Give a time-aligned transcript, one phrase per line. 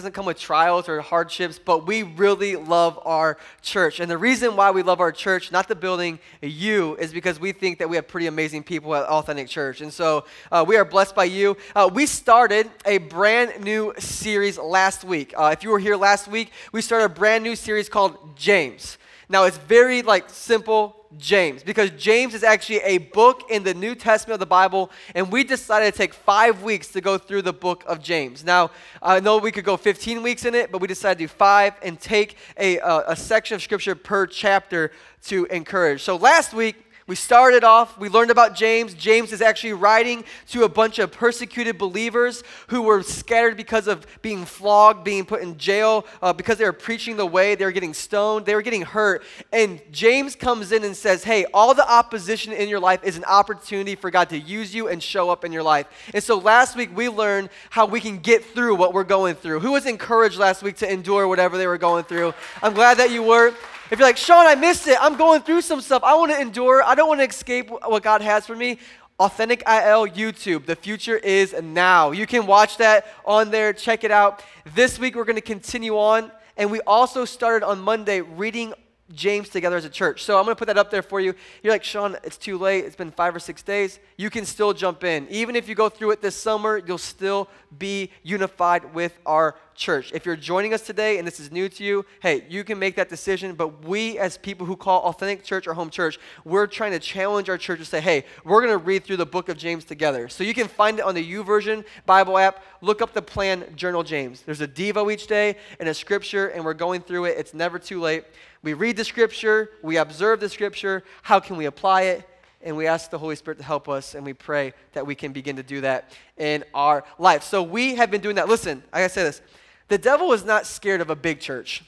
[0.00, 3.98] doesn't come with trials or hardships, but we really love our church.
[3.98, 7.50] And the reason why we love our church, not the building, you, is because we
[7.50, 9.80] think that we have pretty amazing people at Authentic Church.
[9.80, 11.56] And so uh, we are blessed by you.
[11.74, 15.34] Uh, we started a brand new series last week.
[15.36, 18.98] Uh, if you were here last week, we started a brand new series called James.
[19.28, 23.94] Now it's very like simple, James because James is actually a book in the New
[23.94, 27.52] Testament of the Bible, and we decided to take five weeks to go through the
[27.52, 28.44] book of James.
[28.44, 28.70] Now,
[29.02, 31.74] I know we could go 15 weeks in it, but we decided to do five
[31.82, 34.92] and take a, uh, a section of scripture per chapter
[35.24, 36.02] to encourage.
[36.02, 36.76] So last week,
[37.08, 38.92] we started off, we learned about James.
[38.92, 44.06] James is actually writing to a bunch of persecuted believers who were scattered because of
[44.20, 47.72] being flogged, being put in jail, uh, because they were preaching the way, they were
[47.72, 49.24] getting stoned, they were getting hurt.
[49.52, 53.24] And James comes in and says, Hey, all the opposition in your life is an
[53.24, 55.86] opportunity for God to use you and show up in your life.
[56.12, 59.60] And so last week we learned how we can get through what we're going through.
[59.60, 62.34] Who was encouraged last week to endure whatever they were going through?
[62.62, 63.54] I'm glad that you were.
[63.90, 64.98] If you're like, Sean, I missed it.
[65.00, 66.04] I'm going through some stuff.
[66.04, 66.82] I want to endure.
[66.82, 68.78] I don't want to escape what God has for me.
[69.18, 70.66] Authentic IL YouTube.
[70.66, 72.10] The future is now.
[72.10, 73.72] You can watch that on there.
[73.72, 74.44] Check it out.
[74.74, 76.30] This week, we're going to continue on.
[76.58, 78.74] And we also started on Monday reading
[79.14, 80.22] James together as a church.
[80.24, 81.34] So I'm going to put that up there for you.
[81.62, 82.84] You're like, Sean, it's too late.
[82.84, 83.98] It's been five or six days.
[84.16, 85.26] You can still jump in.
[85.28, 87.48] Even if you go through it this summer, you'll still
[87.78, 90.12] be unified with our church.
[90.12, 92.96] If you're joining us today and this is new to you, hey, you can make
[92.96, 93.54] that decision.
[93.54, 97.48] But we, as people who call Authentic Church our home church, we're trying to challenge
[97.48, 100.28] our church to say, hey, we're going to read through the book of James together.
[100.28, 102.64] So you can find it on the YouVersion Bible app.
[102.80, 104.42] Look up the plan Journal James.
[104.42, 107.38] There's a Devo each day and a scripture, and we're going through it.
[107.38, 108.24] It's never too late.
[108.62, 111.04] We read the scripture, we observe the scripture.
[111.22, 112.28] How can we apply it?
[112.60, 115.32] And we ask the Holy Spirit to help us, and we pray that we can
[115.32, 117.44] begin to do that in our life.
[117.44, 118.48] So we have been doing that.
[118.48, 119.40] Listen, I gotta say this
[119.86, 121.84] the devil is not scared of a big church,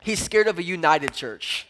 [0.00, 1.66] he's scared of a united church.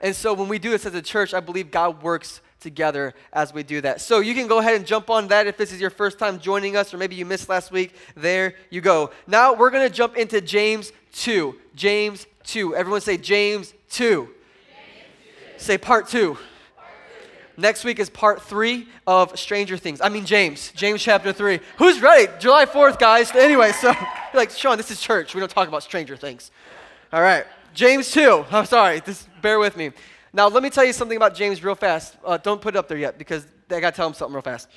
[0.00, 3.52] And so when we do this as a church, I believe God works together as
[3.52, 4.00] we do that.
[4.00, 6.38] So you can go ahead and jump on that if this is your first time
[6.38, 7.94] joining us, or maybe you missed last week.
[8.16, 9.10] There you go.
[9.26, 11.54] Now we're going to jump into James 2.
[11.74, 12.74] James 2.
[12.74, 14.24] Everyone say James 2.
[14.24, 14.34] James
[15.56, 15.62] 2.
[15.62, 16.36] Say part 2.
[17.58, 20.00] Next week is part three of Stranger Things.
[20.00, 21.58] I mean, James, James chapter three.
[21.78, 22.30] Who's ready?
[22.38, 23.34] July 4th, guys.
[23.34, 23.92] Anyway, so
[24.32, 25.34] like, Sean, this is church.
[25.34, 26.52] We don't talk about Stranger Things.
[27.12, 27.44] All right.
[27.74, 28.44] James 2.
[28.52, 29.00] I'm sorry.
[29.00, 29.90] Just bear with me.
[30.32, 32.16] Now, let me tell you something about James real fast.
[32.24, 34.42] Uh, don't put it up there yet because I got to tell him something real
[34.42, 34.68] fast.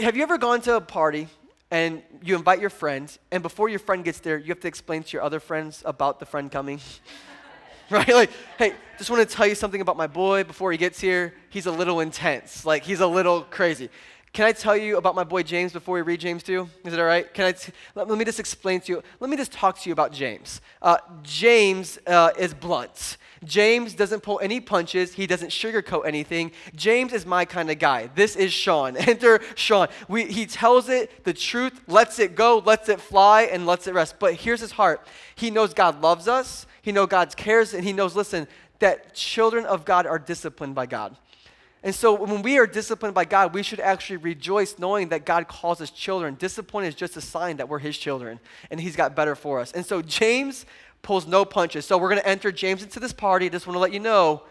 [0.00, 1.28] Have you ever gone to a party
[1.70, 5.02] and you invite your friend, and before your friend gets there, you have to explain
[5.04, 6.80] to your other friends about the friend coming?
[7.90, 8.08] right?
[8.08, 11.34] Like, hey, just want to tell you something about my boy before he gets here.
[11.48, 12.64] He's a little intense.
[12.64, 13.90] Like, he's a little crazy.
[14.32, 16.68] Can I tell you about my boy James before we read James 2?
[16.84, 17.32] Is it all right?
[17.34, 19.02] Can I t- let, let, me just explain to you.
[19.18, 20.60] Let me just talk to you about James.
[20.80, 23.16] Uh, James uh, is blunt.
[23.42, 25.14] James doesn't pull any punches.
[25.14, 26.52] He doesn't sugarcoat anything.
[26.76, 28.08] James is my kind of guy.
[28.14, 28.96] This is Sean.
[29.08, 29.88] Enter Sean.
[30.06, 33.94] We, he tells it the truth, lets it go, lets it fly, and lets it
[33.94, 34.20] rest.
[34.20, 35.08] But here's his heart.
[35.34, 36.66] He knows God loves us.
[36.82, 38.46] He knows God cares, and he knows, listen,
[38.78, 41.16] that children of God are disciplined by God.
[41.82, 45.48] And so when we are disciplined by God, we should actually rejoice knowing that God
[45.48, 46.34] calls us children.
[46.34, 48.38] Discipline is just a sign that we're his children
[48.70, 49.72] and he's got better for us.
[49.72, 50.66] And so James
[51.02, 51.86] pulls no punches.
[51.86, 53.48] So we're going to enter James into this party.
[53.48, 54.42] Just want to let you know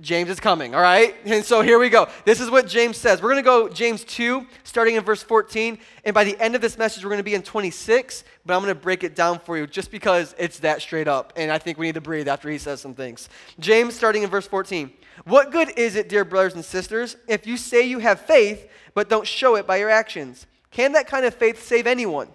[0.00, 1.14] James is coming, all right?
[1.24, 2.08] And so here we go.
[2.24, 3.22] This is what James says.
[3.22, 5.78] We're going to go James 2, starting in verse 14.
[6.04, 8.62] And by the end of this message, we're going to be in 26, but I'm
[8.62, 11.32] going to break it down for you just because it's that straight up.
[11.36, 13.30] And I think we need to breathe after he says some things.
[13.58, 14.90] James, starting in verse 14.
[15.26, 19.08] What good is it, dear brothers and sisters, if you say you have faith, but
[19.08, 20.46] don't show it by your actions?
[20.70, 22.28] Can that kind of faith save anyone?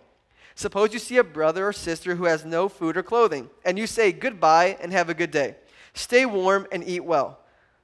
[0.55, 3.87] Suppose you see a brother or sister who has no food or clothing, and you
[3.87, 5.55] say goodbye and have a good day.
[5.93, 7.39] Stay warm and eat well.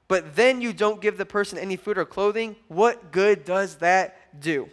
[0.08, 2.56] But then you don't give the person any food or clothing.
[2.68, 4.68] What good does that do?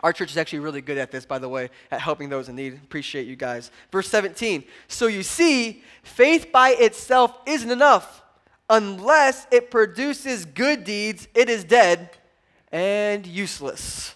[0.00, 2.56] Our church is actually really good at this, by the way, at helping those in
[2.56, 2.74] need.
[2.74, 3.70] Appreciate you guys.
[3.90, 4.62] Verse 17.
[4.88, 8.22] So you see, faith by itself isn't enough.
[8.70, 12.10] Unless it produces good deeds, it is dead
[12.70, 14.14] and useless.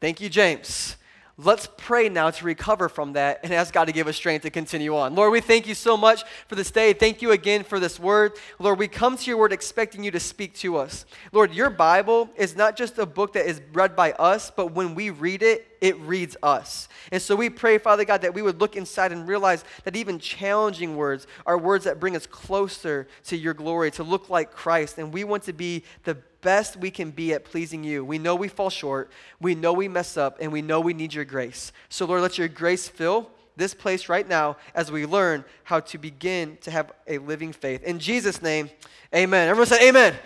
[0.00, 0.96] Thank you, James.
[1.40, 4.50] Let's pray now to recover from that and ask God to give us strength to
[4.50, 5.14] continue on.
[5.14, 6.92] Lord, we thank you so much for this day.
[6.92, 8.32] Thank you again for this word.
[8.58, 11.06] Lord, we come to your word expecting you to speak to us.
[11.30, 14.96] Lord, your Bible is not just a book that is read by us, but when
[14.96, 16.88] we read it, it reads us.
[17.12, 20.18] And so we pray, Father God, that we would look inside and realize that even
[20.18, 24.98] challenging words are words that bring us closer to your glory, to look like Christ.
[24.98, 28.04] And we want to be the best we can be at pleasing you.
[28.04, 29.10] We know we fall short,
[29.40, 31.72] we know we mess up, and we know we need your grace.
[31.88, 35.98] So, Lord, let your grace fill this place right now as we learn how to
[35.98, 37.82] begin to have a living faith.
[37.82, 38.70] In Jesus' name,
[39.14, 39.48] amen.
[39.48, 40.12] Everyone say amen.
[40.12, 40.20] amen.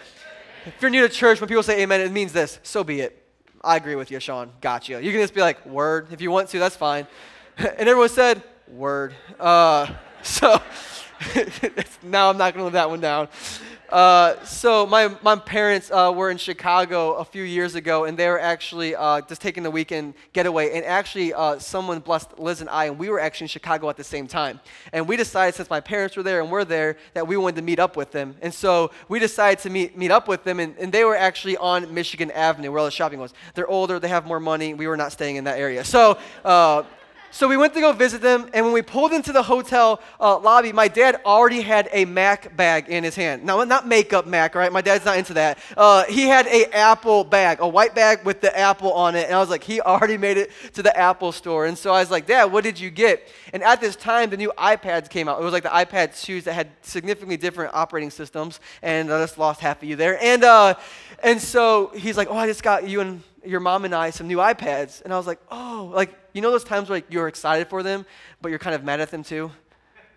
[0.66, 2.60] If you're new to church, when people say amen, it means this.
[2.62, 3.21] So be it.
[3.64, 4.50] I agree with you, Sean.
[4.60, 5.02] Gotcha.
[5.02, 6.08] You can just be like, word.
[6.10, 7.06] If you want to, that's fine.
[7.56, 9.14] and everyone said, word.
[9.38, 9.86] Uh,
[10.22, 10.60] so
[12.02, 13.28] now I'm not going to let that one down.
[13.92, 18.26] Uh, so my, my parents uh, were in Chicago a few years ago, and they
[18.26, 20.72] were actually uh, just taking the weekend getaway.
[20.72, 23.98] And actually, uh, someone blessed Liz and I, and we were actually in Chicago at
[23.98, 24.60] the same time.
[24.94, 27.62] And we decided, since my parents were there and we're there, that we wanted to
[27.62, 28.34] meet up with them.
[28.40, 31.58] And so we decided to meet, meet up with them, and, and they were actually
[31.58, 33.34] on Michigan Avenue, where all the shopping was.
[33.54, 34.72] They're older, they have more money.
[34.72, 35.84] We were not staying in that area.
[35.84, 36.16] So
[36.46, 36.84] uh,
[37.34, 40.38] so we went to go visit them, and when we pulled into the hotel uh,
[40.38, 43.42] lobby, my dad already had a Mac bag in his hand.
[43.42, 44.70] Now, not makeup Mac, right?
[44.70, 45.58] My dad's not into that.
[45.74, 49.34] Uh, he had a Apple bag, a white bag with the Apple on it, and
[49.34, 51.64] I was like, he already made it to the Apple store.
[51.64, 53.26] And so I was like, Dad, what did you get?
[53.54, 55.40] And at this time, the new iPads came out.
[55.40, 59.38] It was like the iPad 2s that had significantly different operating systems, and I just
[59.38, 60.22] lost half of you there.
[60.22, 60.74] And uh,
[61.22, 64.26] and so he's like, oh, I just got you and your mom and I some
[64.26, 65.02] new iPads.
[65.02, 67.82] And I was like, oh, like, you know those times where like, you're excited for
[67.82, 68.06] them,
[68.40, 69.50] but you're kind of mad at them too?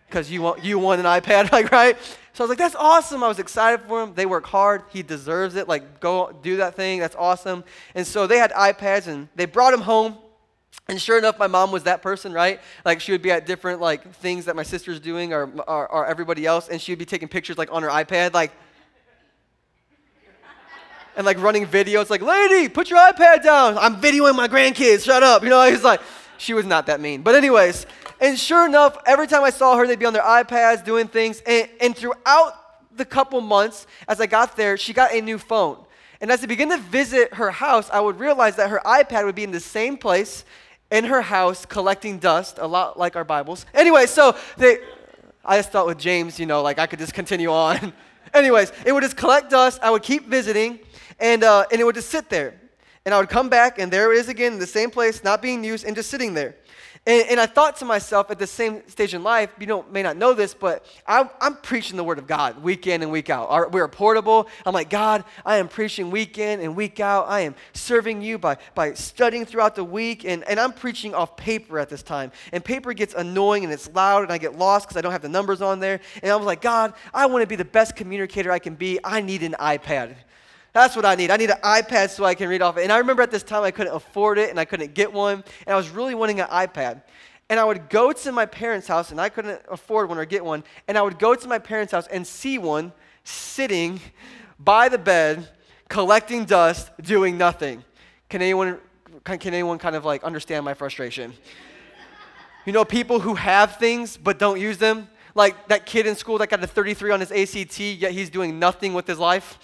[0.08, 1.98] Because you want, you want an iPad, like, right?
[2.34, 3.24] So I was like, that's awesome.
[3.24, 4.14] I was excited for him.
[4.14, 4.84] They work hard.
[4.92, 5.68] He deserves it.
[5.68, 7.00] Like, go do that thing.
[7.00, 7.64] That's awesome.
[7.96, 10.18] And so they had iPads and they brought him home.
[10.88, 12.60] And sure enough, my mom was that person, right?
[12.84, 16.06] Like she would be at different like things that my sister's doing or, or, or
[16.06, 18.52] everybody else, and she would be taking pictures like on her iPad, like
[21.16, 23.78] and like running videos, like, lady, put your iPad down.
[23.78, 25.06] I'm videoing my grandkids.
[25.06, 25.44] Shut up.
[25.44, 26.02] You know, he's like,
[26.38, 27.22] she was not that mean.
[27.22, 27.86] But, anyways,
[28.20, 31.42] and sure enough, every time I saw her, they'd be on their iPads doing things.
[31.46, 32.54] And, and throughout
[32.96, 35.78] the couple months, as I got there, she got a new phone.
[36.22, 39.36] And as I began to visit her house, I would realize that her iPad would
[39.36, 40.46] be in the same place
[40.92, 43.66] in her house collecting dust, a lot like our Bibles.
[43.74, 44.78] Anyway, so they,
[45.44, 47.94] I just thought with James, you know, like I could just continue on.
[48.34, 49.80] Anyways, it would just collect dust.
[49.82, 50.80] I would keep visiting.
[51.20, 52.60] And, uh, and it would just sit there.
[53.06, 55.42] And I would come back, and there it is again, in the same place, not
[55.42, 56.56] being used, and just sitting there.
[57.08, 60.02] And, and I thought to myself at the same stage in life, you know, may
[60.02, 63.30] not know this, but I, am preaching the word of God week in and week
[63.30, 63.72] out.
[63.72, 64.48] We're portable.
[64.66, 67.28] I'm like, God, I am preaching week in and week out.
[67.28, 71.38] I am serving you by, by studying throughout the week, and, and I'm preaching off
[71.38, 72.32] paper at this time.
[72.52, 75.22] And paper gets annoying and it's loud, and I get lost because I don't have
[75.22, 76.00] the numbers on there.
[76.24, 79.00] And I was like, God, I want to be the best communicator I can be.
[79.04, 80.16] I need an iPad.
[80.76, 81.32] That's what I need.
[81.32, 82.84] I need an iPad so I can read off it.
[82.84, 85.42] And I remember at this time I couldn't afford it and I couldn't get one.
[85.66, 87.02] And I was really wanting an iPad.
[87.50, 90.44] And I would go to my parents' house and I couldn't afford one or get
[90.44, 90.66] one.
[90.90, 92.92] And I would go to my parents' house and see one
[93.24, 94.02] sitting
[94.60, 95.48] by the bed,
[95.88, 97.82] collecting dust, doing nothing.
[98.28, 98.78] Can anyone,
[99.24, 101.34] can, can anyone kind of like understand my frustration?
[102.66, 105.08] You know, people who have things but don't use them.
[105.36, 108.60] Like that kid in school that got a 33 on his ACT, yet he's doing
[108.60, 109.58] nothing with his life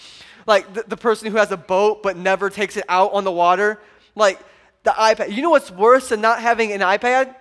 [0.47, 3.31] like the, the person who has a boat but never takes it out on the
[3.31, 3.79] water.
[4.15, 4.39] Like
[4.83, 5.33] the iPad.
[5.33, 7.35] You know what's worse than not having an iPad?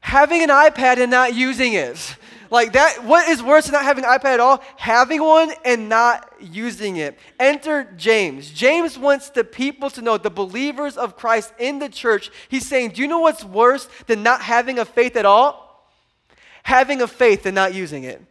[0.00, 2.16] Having an iPad and not using it.
[2.50, 4.62] Like that, what is worse than not having an iPad at all?
[4.76, 7.18] Having one and not using it.
[7.40, 8.50] Enter James.
[8.50, 12.30] James wants the people to know, the believers of Christ in the church.
[12.48, 15.88] He's saying, Do you know what's worse than not having a faith at all?
[16.62, 18.22] Having a faith and not using it.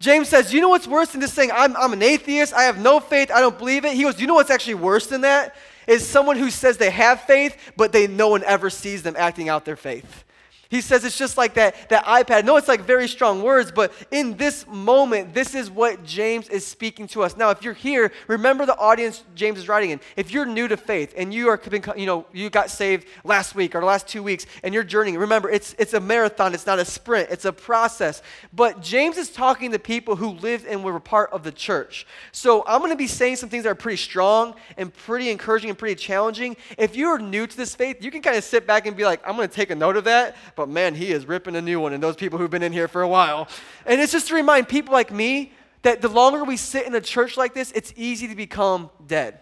[0.00, 2.78] James says, You know what's worse than just saying, I'm, I'm an atheist, I have
[2.78, 3.94] no faith, I don't believe it?
[3.94, 5.56] He goes, You know what's actually worse than that?
[5.86, 9.48] Is someone who says they have faith, but they no one ever sees them acting
[9.48, 10.24] out their faith.
[10.70, 12.44] He says it's just like that, that iPad.
[12.44, 16.66] No, it's like very strong words, but in this moment, this is what James is
[16.66, 17.38] speaking to us.
[17.38, 20.00] Now, if you're here, remember the audience James is writing in.
[20.16, 21.58] If you're new to faith and you are,
[21.96, 25.16] you know, you got saved last week or the last two weeks and you're journeying,
[25.16, 26.52] remember it's it's a marathon.
[26.52, 27.30] It's not a sprint.
[27.30, 28.20] It's a process.
[28.52, 32.06] But James is talking to people who lived and were part of the church.
[32.30, 35.70] So I'm going to be saying some things that are pretty strong and pretty encouraging
[35.70, 36.58] and pretty challenging.
[36.76, 39.26] If you're new to this faith, you can kind of sit back and be like,
[39.26, 41.78] I'm going to take a note of that but man, he is ripping a new
[41.78, 41.92] one.
[41.92, 43.46] And those people who've been in here for a while.
[43.86, 47.00] And it's just to remind people like me that the longer we sit in a
[47.00, 49.38] church like this, it's easy to become dead.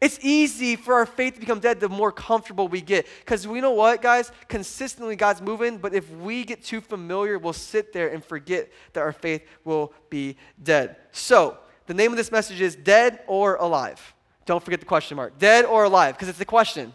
[0.00, 3.06] It's easy for our faith to become dead the more comfortable we get.
[3.20, 4.32] Because we know what, guys?
[4.48, 9.00] Consistently, God's moving, but if we get too familiar, we'll sit there and forget that
[9.00, 10.96] our faith will be dead.
[11.12, 14.14] So, the name of this message is Dead or Alive.
[14.46, 15.38] Don't forget the question mark.
[15.38, 16.94] Dead or alive, because it's a question.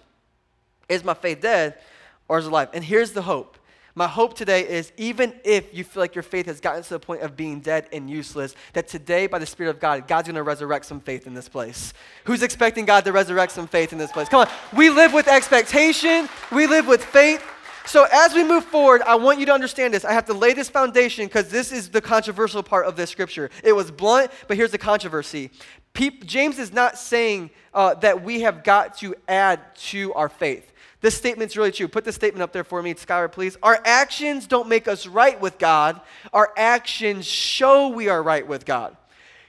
[0.88, 1.78] Is my faith dead
[2.30, 2.70] or is alive?
[2.74, 3.58] And here's the hope.
[3.96, 7.00] My hope today is even if you feel like your faith has gotten to the
[7.00, 10.42] point of being dead and useless, that today, by the Spirit of God, God's to
[10.42, 11.94] resurrect some faith in this place.
[12.24, 14.30] Who's expecting God to resurrect some faith in this place?
[14.30, 14.78] Come on.
[14.78, 17.44] We live with expectation, we live with faith.
[17.86, 20.06] So, as we move forward, I want you to understand this.
[20.06, 23.50] I have to lay this foundation because this is the controversial part of this scripture.
[23.64, 25.50] It was blunt, but here's the controversy.
[26.26, 30.72] James is not saying uh, that we have got to add to our faith.
[31.01, 31.88] This statement's really true.
[31.88, 33.58] Put this statement up there for me, Skylar, please.
[33.63, 36.01] Our actions don't make us right with God,
[36.34, 38.98] our actions show we are right with God.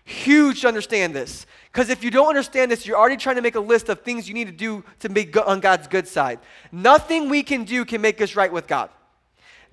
[0.05, 1.47] Huge to understand this.
[1.73, 4.27] Because if you don't understand this, you're already trying to make a list of things
[4.27, 6.41] you need to do to be on God's good side.
[6.73, 8.91] Nothing we can do can make us right with God.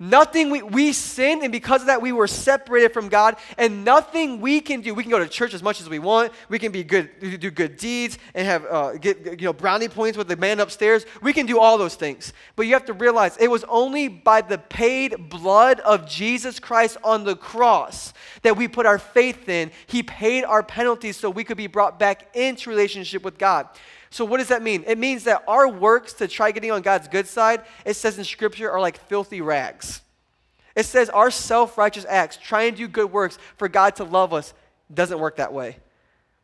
[0.00, 4.40] Nothing we, we sinned, and because of that, we were separated from God, and nothing
[4.40, 4.94] we can do.
[4.94, 6.32] We can go to church as much as we want.
[6.48, 10.16] We can be good, do good deeds, and have uh, get you know brownie points
[10.16, 11.04] with the man upstairs.
[11.20, 14.40] We can do all those things, but you have to realize it was only by
[14.40, 18.12] the paid blood of Jesus Christ on the cross
[18.42, 19.72] that we put our faith in.
[19.88, 23.66] He paid our penalties so we could be brought back into relationship with God.
[24.10, 24.84] So, what does that mean?
[24.86, 28.24] It means that our works to try getting on God's good side, it says in
[28.24, 30.00] Scripture, are like filthy rags.
[30.74, 34.32] It says our self righteous acts, trying to do good works for God to love
[34.32, 34.54] us,
[34.92, 35.78] doesn't work that way.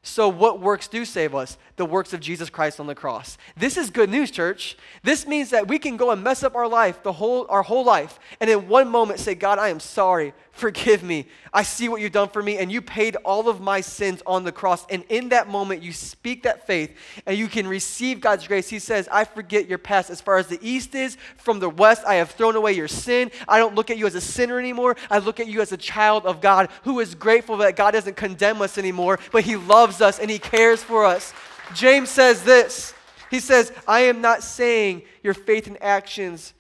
[0.07, 1.57] So, what works do save us?
[1.77, 3.39] The works of Jesus Christ on the cross.
[3.57, 4.77] This is good news, church.
[5.03, 7.87] This means that we can go and mess up our life, the whole, our whole
[7.87, 10.35] life, and in one moment say, God, I am sorry.
[10.55, 11.27] Forgive me.
[11.53, 14.45] I see what you've done for me, and you paid all of my sins on
[14.45, 14.87] the cross.
[14.89, 16.97] And in that moment, you speak that faith,
[17.27, 18.69] and you can receive God's grace.
[18.69, 20.11] He says, I forget your past.
[20.11, 23.33] As far as the east is from the west, I have thrown away your sin.
[23.49, 24.97] I don't look at you as a sinner anymore.
[25.11, 28.17] I look at you as a child of God who is grateful that God doesn't
[28.17, 31.33] condemn us anymore, but He loves us and He cares for us.
[31.75, 32.95] James says this
[33.31, 36.55] He says, I am not saying your faith and actions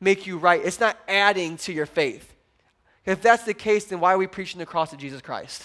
[0.00, 2.34] make you right, it's not adding to your faith.
[3.04, 5.62] If that's the case, then why are we preaching the cross of Jesus Christ?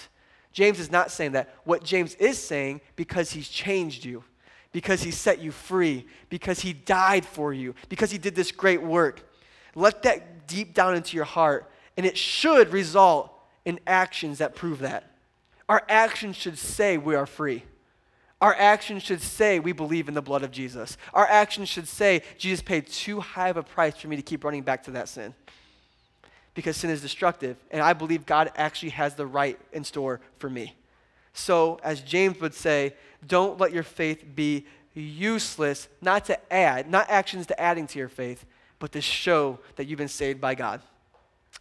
[0.52, 1.54] James is not saying that.
[1.64, 4.24] What James is saying, because he's changed you,
[4.72, 8.82] because he set you free, because he died for you, because he did this great
[8.82, 9.22] work.
[9.74, 13.32] Let that deep down into your heart, and it should result
[13.64, 15.10] in actions that prove that.
[15.68, 17.64] Our actions should say we are free.
[18.40, 20.98] Our actions should say we believe in the blood of Jesus.
[21.14, 24.44] Our actions should say Jesus paid too high of a price for me to keep
[24.44, 25.34] running back to that sin
[26.54, 27.56] because sin is destructive.
[27.70, 30.74] And I believe God actually has the right in store for me.
[31.32, 32.94] So, as James would say,
[33.26, 38.08] don't let your faith be useless, not to add, not actions to adding to your
[38.08, 38.46] faith,
[38.78, 40.80] but to show that you've been saved by God.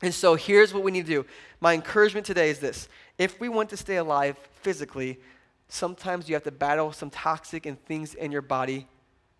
[0.01, 1.25] And so here's what we need to do.
[1.59, 5.19] My encouragement today is this if we want to stay alive physically,
[5.67, 8.87] sometimes you have to battle some toxic and things in your body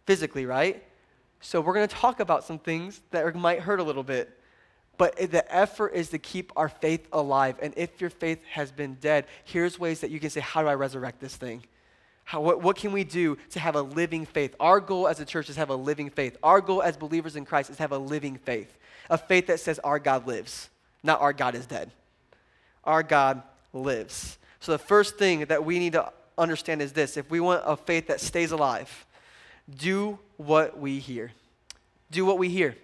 [0.05, 0.83] physically, right?
[1.41, 4.39] So we're going to talk about some things that might hurt a little bit.
[4.97, 7.57] But the effort is to keep our faith alive.
[7.61, 10.67] And if your faith has been dead, here's ways that you can say, How do
[10.69, 11.63] I resurrect this thing?
[12.23, 14.55] How, what, what can we do to have a living faith?
[14.59, 16.37] Our goal as a church is to have a living faith.
[16.41, 18.75] Our goal as believers in Christ is to have a living faith.
[19.09, 20.69] A faith that says our God lives,
[21.03, 21.91] not our God is dead.
[22.83, 23.43] Our God
[23.75, 24.37] lives.
[24.59, 27.77] So the first thing that we need to understand is this if we want a
[27.77, 29.05] faith that stays alive,
[29.77, 31.31] do what we hear.
[32.11, 32.75] Do what we hear.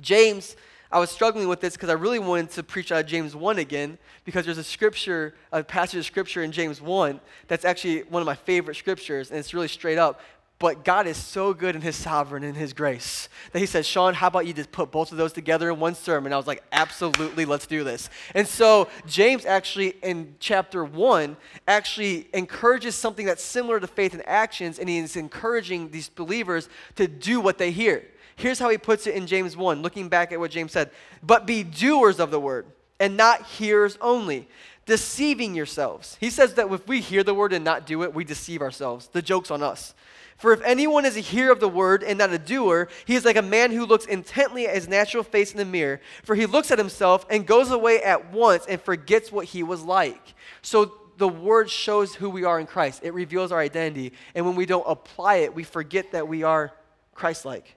[0.00, 0.56] James
[0.90, 3.98] I was struggling with this because I really wanted to preach out James 1 again
[4.24, 8.26] because there's a scripture, a passage of scripture in James 1 that's actually one of
[8.26, 10.20] my favorite scriptures, and it's really straight up.
[10.60, 14.14] But God is so good in His sovereign and His grace that He said, Sean,
[14.14, 16.32] how about you just put both of those together in one sermon?
[16.32, 18.10] I was like, absolutely, let's do this.
[18.34, 21.36] And so James actually, in chapter 1,
[21.68, 26.68] actually encourages something that's similar to faith and actions, and he is encouraging these believers
[26.96, 28.04] to do what they hear.
[28.34, 30.90] Here's how he puts it in James 1, looking back at what James said.
[31.22, 32.66] But be doers of the word,
[32.98, 34.48] and not hearers only,
[34.86, 36.16] deceiving yourselves.
[36.18, 39.08] He says that if we hear the word and not do it, we deceive ourselves.
[39.08, 39.94] The joke's on us.
[40.38, 43.24] For if anyone is a hearer of the word and not a doer, he is
[43.24, 46.00] like a man who looks intently at his natural face in the mirror.
[46.22, 49.82] For he looks at himself and goes away at once and forgets what he was
[49.82, 50.34] like.
[50.62, 54.12] So the word shows who we are in Christ, it reveals our identity.
[54.36, 56.72] And when we don't apply it, we forget that we are
[57.14, 57.74] Christ like.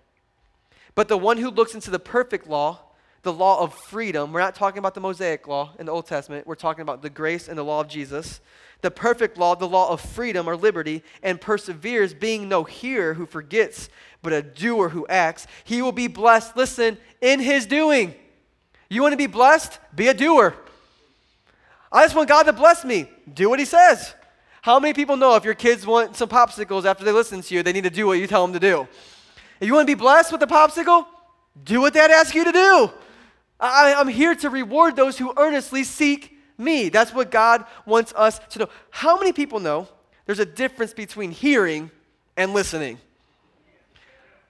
[0.94, 2.80] But the one who looks into the perfect law,
[3.24, 6.46] the law of freedom, we're not talking about the Mosaic law in the Old Testament,
[6.46, 8.40] we're talking about the grace and the law of Jesus.
[8.82, 13.26] The perfect law, the law of freedom or liberty, and perseveres, being no hearer who
[13.26, 13.90] forgets,
[14.22, 18.16] but a doer who acts, he will be blessed, listen, in his doing.
[18.90, 19.80] You want to be blessed?
[19.96, 20.56] Be a doer.
[21.92, 23.10] I just want God to bless me.
[23.32, 24.14] Do what he says.
[24.62, 27.64] How many people know if your kids want some popsicles after they listen to you,
[27.64, 28.88] they need to do what you tell them to do?
[29.60, 31.06] If you want to be blessed with a popsicle,
[31.64, 32.92] do what dad asks you to do.
[33.60, 36.90] I, I'm here to reward those who earnestly seek me.
[36.90, 38.70] That's what God wants us to know.
[38.90, 39.88] How many people know
[40.26, 41.92] there's a difference between hearing
[42.38, 43.00] and listening?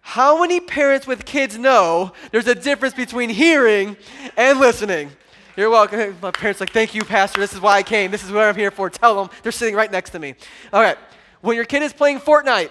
[0.01, 3.97] How many parents with kids know there's a difference between hearing
[4.35, 5.11] and listening?
[5.55, 6.17] You're welcome.
[6.21, 7.39] My parents like, thank you, Pastor.
[7.39, 8.11] This is why I came.
[8.11, 8.89] This is what I'm here for.
[8.89, 9.29] Tell them.
[9.43, 10.35] They're sitting right next to me.
[10.73, 10.97] All right.
[11.41, 12.69] When your kid is playing Fortnite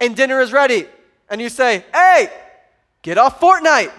[0.00, 0.86] and dinner is ready,
[1.30, 2.28] and you say, hey,
[3.02, 3.92] get off Fortnite.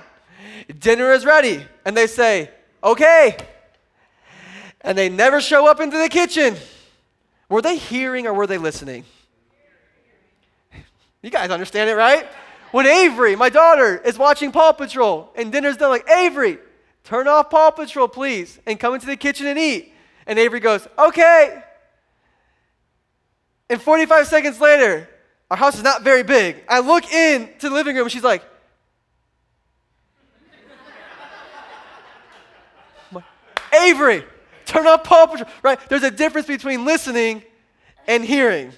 [0.80, 1.66] Dinner is ready.
[1.86, 2.52] And they say,
[2.84, 3.38] okay.
[4.84, 6.56] And they never show up into the kitchen.
[7.50, 9.06] Were they hearing or were they listening?
[11.22, 12.28] You guys understand it, right?
[12.72, 16.58] When Avery, my daughter, is watching Paw Patrol and dinner's done, like, Avery,
[17.04, 19.94] turn off Paw Patrol, please, and come into the kitchen and eat.
[20.26, 21.62] And Avery goes, okay.
[23.70, 25.08] And 45 seconds later,
[25.52, 26.64] our house is not very big.
[26.68, 28.44] I look in to the living room and she's like,
[33.74, 34.26] Avery,
[34.72, 35.50] turn off Paw Patrol.
[35.62, 35.80] Right?
[35.90, 37.44] There's a difference between listening
[38.08, 38.72] and hearing.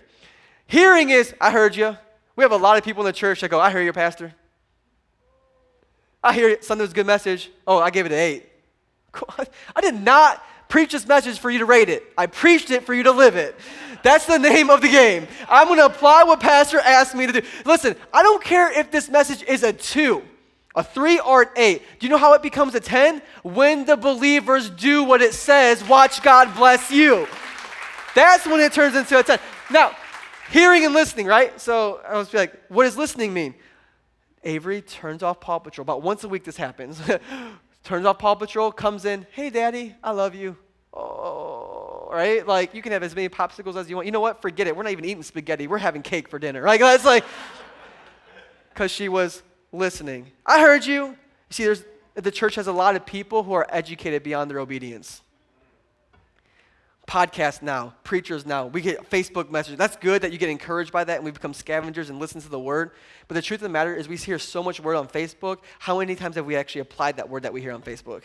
[0.67, 1.97] Hearing is, I heard you.
[2.35, 4.33] We have a lot of people in the church that go, I hear you, Pastor.
[6.23, 6.63] I hear it.
[6.63, 7.51] Sunday was a good message.
[7.67, 8.49] Oh, I gave it an eight.
[9.75, 12.03] I did not preach this message for you to rate it.
[12.17, 13.55] I preached it for you to live it.
[14.01, 15.27] That's the name of the game.
[15.47, 17.47] I'm going to apply what Pastor asked me to do.
[17.65, 20.23] Listen, I don't care if this message is a two,
[20.75, 21.83] a three, or an eight.
[21.99, 23.21] Do you know how it becomes a 10?
[23.43, 27.27] When the believers do what it says, watch God bless you.
[28.15, 29.39] That's when it turns into a 10.
[29.69, 29.95] Now,
[30.49, 31.59] hearing and listening, right?
[31.59, 33.55] So I was like, what does listening mean?
[34.43, 35.83] Avery turns off Paw Patrol.
[35.83, 37.01] About once a week this happens.
[37.83, 40.57] turns off Paw Patrol, comes in, hey, daddy, I love you.
[40.93, 42.45] Oh, right?
[42.45, 44.05] Like, you can have as many popsicles as you want.
[44.05, 44.41] You know what?
[44.41, 44.75] Forget it.
[44.75, 45.67] We're not even eating spaghetti.
[45.67, 46.61] We're having cake for dinner.
[46.61, 46.79] Right?
[46.79, 47.23] That's like,
[48.69, 49.41] because she was
[49.73, 50.31] listening.
[50.45, 51.07] I heard you.
[51.07, 51.15] You
[51.49, 51.83] see, there's,
[52.15, 55.21] the church has a lot of people who are educated beyond their obedience
[57.07, 58.67] podcasts now, preachers now.
[58.67, 59.77] We get Facebook messages.
[59.77, 62.49] That's good that you get encouraged by that and we become scavengers and listen to
[62.49, 62.91] the word.
[63.27, 65.59] But the truth of the matter is, we hear so much word on Facebook.
[65.79, 68.23] How many times have we actually applied that word that we hear on Facebook?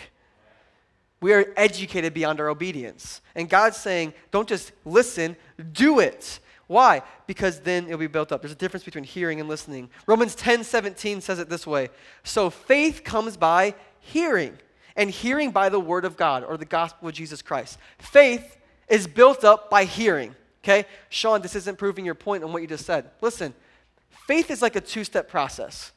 [1.20, 3.20] We are educated beyond our obedience.
[3.34, 5.36] And God's saying, don't just listen,
[5.72, 6.38] do it.
[6.68, 7.02] Why?
[7.26, 8.42] Because then it'll be built up.
[8.42, 9.90] There's a difference between hearing and listening.
[10.06, 11.88] Romans 10 17 says it this way
[12.22, 14.56] So faith comes by hearing,
[14.94, 17.78] and hearing by the word of God or the gospel of Jesus Christ.
[17.98, 20.36] Faith is built up by hearing.
[20.62, 20.86] Okay?
[21.08, 23.10] Sean, this isn't proving your point on what you just said.
[23.22, 23.54] Listen,
[24.26, 25.92] faith is like a two step process.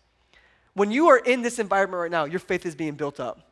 [0.73, 3.50] When you are in this environment right now, your faith is being built up.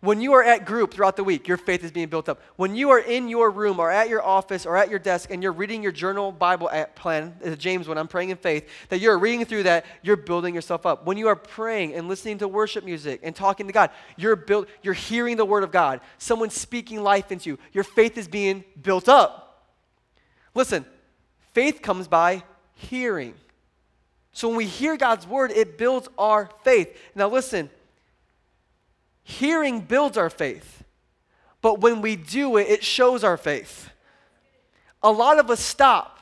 [0.00, 2.40] When you are at group throughout the week, your faith is being built up.
[2.56, 5.42] When you are in your room or at your office or at your desk and
[5.42, 9.18] you're reading your journal Bible plan, uh, James, when I'm praying in faith, that you're
[9.18, 11.04] reading through that, you're building yourself up.
[11.04, 14.68] When you are praying and listening to worship music and talking to God, you're built,
[14.82, 16.00] you're hearing the word of God.
[16.16, 17.58] Someone's speaking life into you.
[17.74, 19.66] Your faith is being built up.
[20.54, 20.86] Listen,
[21.52, 23.34] faith comes by hearing.
[24.32, 26.96] So when we hear God's word, it builds our faith.
[27.14, 27.68] Now listen,
[29.30, 30.82] Hearing builds our faith,
[31.62, 33.90] but when we do it, it shows our faith.
[35.04, 36.18] A lot of us stop.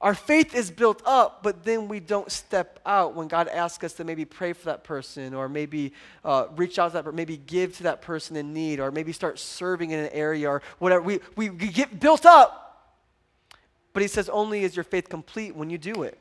[0.00, 3.92] Our faith is built up, but then we don't step out when God asks us
[3.94, 5.92] to maybe pray for that person or maybe
[6.24, 9.12] uh, reach out to that person, maybe give to that person in need or maybe
[9.12, 11.02] start serving in an area or whatever.
[11.02, 12.94] We, we, we get built up,
[13.92, 16.18] but He says only is your faith complete when you do it.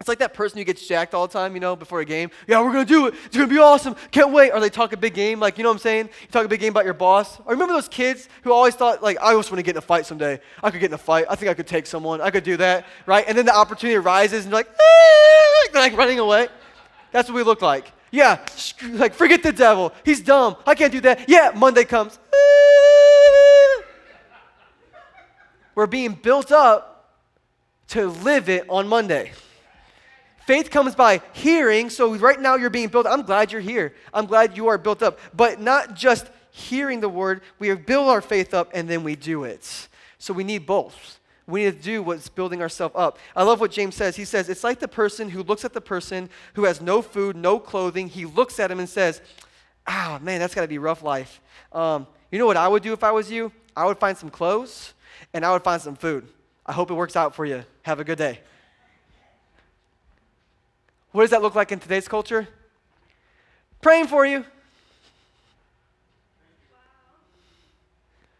[0.00, 2.30] It's like that person who gets jacked all the time, you know, before a game.
[2.48, 3.14] Yeah, we're going to do it.
[3.26, 3.94] It's going to be awesome.
[4.10, 4.50] Can't wait.
[4.50, 6.08] Or they talk a big game, like, you know what I'm saying?
[6.22, 7.38] You talk a big game about your boss.
[7.40, 9.80] Or remember those kids who always thought, like, I always want to get in a
[9.80, 10.40] fight someday.
[10.64, 11.26] I could get in a fight.
[11.30, 12.20] I think I could take someone.
[12.20, 13.24] I could do that, right?
[13.28, 15.68] And then the opportunity arises and you're like, ah!
[15.72, 16.48] they're like running away.
[17.12, 17.92] That's what we look like.
[18.10, 18.44] Yeah,
[18.90, 19.92] like, forget the devil.
[20.04, 20.56] He's dumb.
[20.66, 21.28] I can't do that.
[21.28, 22.18] Yeah, Monday comes.
[22.34, 23.82] Ah!
[25.76, 27.12] We're being built up
[27.88, 29.32] to live it on Monday.
[30.46, 31.90] Faith comes by hearing.
[31.90, 33.06] So right now you're being built.
[33.06, 33.94] I'm glad you're here.
[34.12, 35.18] I'm glad you are built up.
[35.34, 39.44] But not just hearing the word, we build our faith up and then we do
[39.44, 39.88] it.
[40.18, 41.18] So we need both.
[41.46, 43.18] We need to do what's building ourselves up.
[43.36, 44.16] I love what James says.
[44.16, 47.36] He says, It's like the person who looks at the person who has no food,
[47.36, 48.08] no clothing.
[48.08, 49.20] He looks at him and says,
[49.86, 51.40] oh, man, that's got to be rough life.
[51.72, 53.52] Um, you know what I would do if I was you?
[53.76, 54.94] I would find some clothes
[55.32, 56.28] and I would find some food.
[56.66, 57.64] I hope it works out for you.
[57.82, 58.40] Have a good day.
[61.14, 62.48] What does that look like in today's culture?
[63.80, 64.44] Praying for you.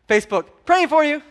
[0.09, 1.23] Facebook, praying for you.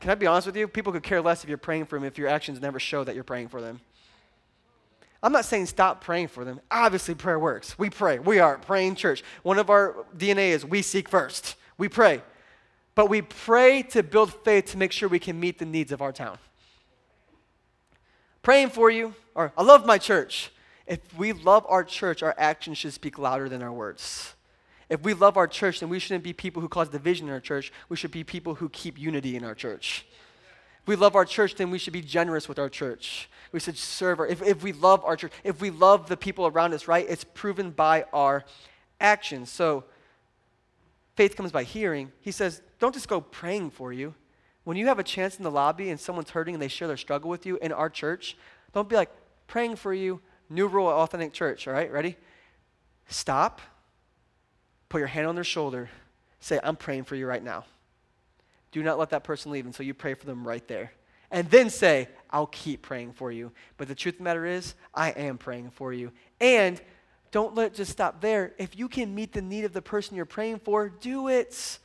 [0.00, 0.66] can I be honest with you?
[0.66, 3.14] People could care less if you're praying for them if your actions never show that
[3.14, 3.80] you're praying for them.
[5.22, 6.60] I'm not saying stop praying for them.
[6.72, 7.78] Obviously, prayer works.
[7.78, 8.18] We pray.
[8.18, 9.22] We are praying church.
[9.44, 11.54] One of our DNA is we seek first.
[11.78, 12.20] We pray.
[12.96, 16.02] But we pray to build faith to make sure we can meet the needs of
[16.02, 16.38] our town.
[18.44, 20.52] Praying for you, or I love my church.
[20.86, 24.34] If we love our church, our actions should speak louder than our words.
[24.90, 27.40] If we love our church, then we shouldn't be people who cause division in our
[27.40, 27.72] church.
[27.88, 30.06] We should be people who keep unity in our church.
[30.82, 33.30] If we love our church, then we should be generous with our church.
[33.50, 36.46] We should serve our, if, if we love our church, if we love the people
[36.46, 38.44] around us, right, it's proven by our
[39.00, 39.48] actions.
[39.50, 39.84] So
[41.16, 42.12] faith comes by hearing.
[42.20, 44.14] He says, don't just go praying for you.
[44.64, 46.96] When you have a chance in the lobby and someone's hurting and they share their
[46.96, 48.36] struggle with you in our church,
[48.72, 49.10] don't be like,
[49.46, 51.92] praying for you, new rule at Authentic Church, all right?
[51.92, 52.16] Ready?
[53.08, 53.60] Stop,
[54.88, 55.90] put your hand on their shoulder,
[56.40, 57.64] say, I'm praying for you right now.
[58.72, 60.92] Do not let that person leave until you pray for them right there.
[61.30, 63.52] And then say, I'll keep praying for you.
[63.76, 66.12] But the truth of the matter is, I am praying for you.
[66.40, 66.80] And
[67.30, 68.52] don't let it just stop there.
[68.58, 71.78] If you can meet the need of the person you're praying for, do it.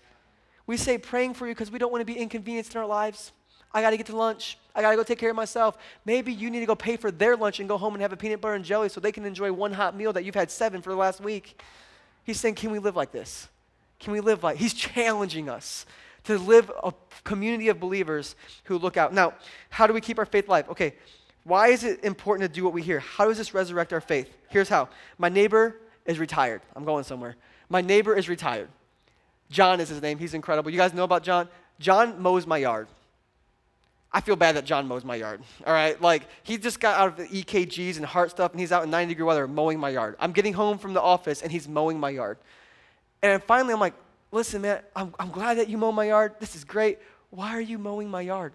[0.69, 3.32] We say praying for you because we don't want to be inconvenienced in our lives.
[3.73, 4.55] I got to get to lunch.
[4.75, 5.79] I got to go take care of myself.
[6.05, 8.15] Maybe you need to go pay for their lunch and go home and have a
[8.15, 10.84] peanut butter and jelly so they can enjoy one hot meal that you've had seven
[10.84, 11.60] for the last week.
[12.23, 13.47] He's saying, Can we live like this?
[13.99, 15.88] Can we live like He's challenging us
[16.25, 19.12] to live a community of believers who look out.
[19.12, 19.34] Now,
[19.71, 20.69] how do we keep our faith alive?
[20.69, 20.93] Okay,
[21.45, 22.99] why is it important to do what we hear?
[22.99, 24.38] How does this resurrect our faith?
[24.49, 24.89] Here's how.
[25.17, 26.62] My neighbor is retired.
[26.75, 27.38] I'm going somewhere.
[27.69, 28.69] My neighbor is retired.
[29.49, 30.17] John is his name.
[30.17, 30.71] He's incredible.
[30.71, 31.47] You guys know about John?
[31.79, 32.88] John mows my yard.
[34.12, 35.41] I feel bad that John mows my yard.
[35.65, 38.71] All right, like he just got out of the EKGs and heart stuff, and he's
[38.71, 40.15] out in 90 degree weather mowing my yard.
[40.19, 42.38] I'm getting home from the office, and he's mowing my yard.
[43.21, 43.93] And finally, I'm like,
[44.31, 46.33] listen, man, I'm, I'm glad that you mow my yard.
[46.39, 46.97] This is great.
[47.29, 48.53] Why are you mowing my yard?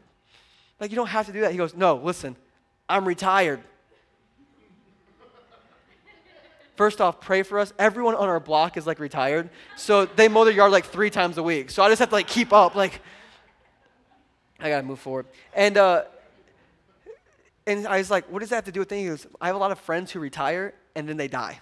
[0.81, 1.53] Like, you don't have to do that.
[1.53, 2.35] He goes, no, listen,
[2.89, 3.61] I'm retired.
[6.77, 7.73] First off, pray for us.
[7.79, 9.49] Everyone on our block is like retired.
[9.77, 11.71] So they mow their yard like three times a week.
[11.71, 12.75] So I just have to like keep up.
[12.75, 13.01] Like,
[14.59, 15.27] I gotta move forward.
[15.55, 16.05] And uh,
[17.67, 19.31] and I was like, what does that have to do with anything?
[19.41, 21.61] I have a lot of friends who retire and then they die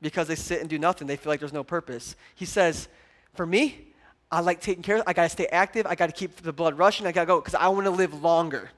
[0.00, 1.06] because they sit and do nothing.
[1.06, 2.16] They feel like there's no purpose.
[2.34, 2.88] He says,
[3.34, 3.88] For me,
[4.30, 5.86] I like taking care of I got to stay active.
[5.86, 7.06] I got to keep the blood rushing.
[7.06, 8.70] I got to go because I want to live longer.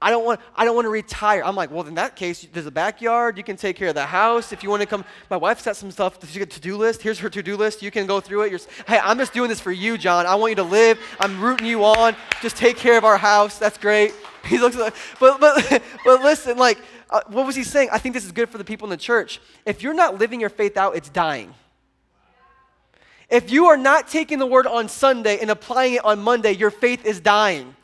[0.00, 1.42] I don't want I don't want to retire.
[1.42, 3.36] I'm like, well, in that case, there's a backyard.
[3.36, 4.52] You can take care of the house.
[4.52, 6.18] If you want to come, my wife's got some stuff.
[6.24, 7.02] She's got to-do list.
[7.02, 7.82] Here's her to-do list.
[7.82, 8.50] You can go through it.
[8.50, 10.24] You're, hey, I'm just doing this for you, John.
[10.24, 11.00] I want you to live.
[11.18, 12.14] I'm rooting you on.
[12.42, 13.58] Just take care of our house.
[13.58, 14.14] That's great.
[14.44, 16.78] He looks like, but but but listen, like
[17.10, 17.90] uh, what was he saying?
[17.92, 19.40] I think this is good for the people in the church.
[19.66, 21.52] If you're not living your faith out, it's dying.
[23.28, 26.70] If you are not taking the word on Sunday and applying it on Monday, your
[26.70, 27.74] faith is dying.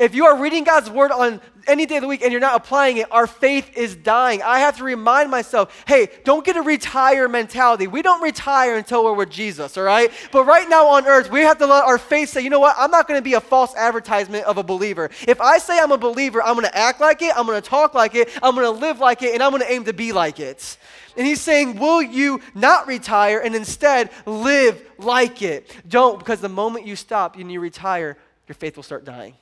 [0.00, 2.56] If you are reading God's word on any day of the week and you're not
[2.56, 4.40] applying it, our faith is dying.
[4.40, 7.86] I have to remind myself hey, don't get a retire mentality.
[7.86, 10.10] We don't retire until we're with Jesus, all right?
[10.32, 12.76] But right now on earth, we have to let our faith say, you know what?
[12.78, 15.10] I'm not going to be a false advertisement of a believer.
[15.28, 17.68] If I say I'm a believer, I'm going to act like it, I'm going to
[17.68, 19.92] talk like it, I'm going to live like it, and I'm going to aim to
[19.92, 20.78] be like it.
[21.14, 25.70] And he's saying, Will you not retire and instead live like it?
[25.86, 28.16] Don't, because the moment you stop and you retire,
[28.48, 29.34] your faith will start dying.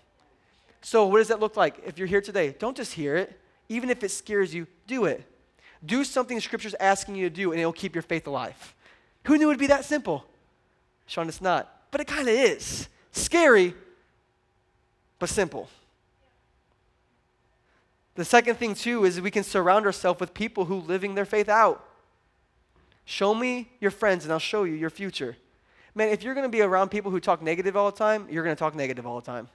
[0.81, 1.83] So, what does that look like?
[1.85, 3.39] If you're here today, don't just hear it.
[3.69, 5.25] Even if it scares you, do it.
[5.85, 8.75] Do something Scripture's asking you to do, and it'll keep your faith alive.
[9.25, 10.25] Who knew it would be that simple?
[11.07, 11.91] Sean, it's not.
[11.91, 12.89] But it kind of is.
[13.13, 13.75] Scary,
[15.19, 15.69] but simple.
[18.15, 21.49] The second thing, too, is we can surround ourselves with people who living their faith
[21.49, 21.85] out.
[23.05, 25.37] Show me your friends, and I'll show you your future.
[25.95, 28.45] Man, if you're going to be around people who talk negative all the time, you're
[28.45, 29.49] going to talk negative all the time.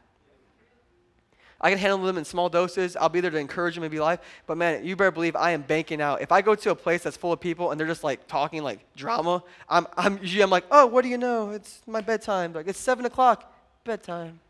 [1.63, 2.97] I can handle them in small doses.
[2.97, 4.19] I'll be there to encourage them and be life.
[4.45, 6.21] But man, you better believe I am banking out.
[6.21, 8.63] If I go to a place that's full of people and they're just like talking
[8.63, 11.52] like drama, I'm, I'm usually I'm like, oh, what do you know?
[11.52, 12.52] It's my bedtime.
[12.52, 13.49] Like it's seven o'clock,
[13.86, 14.41] bedtime.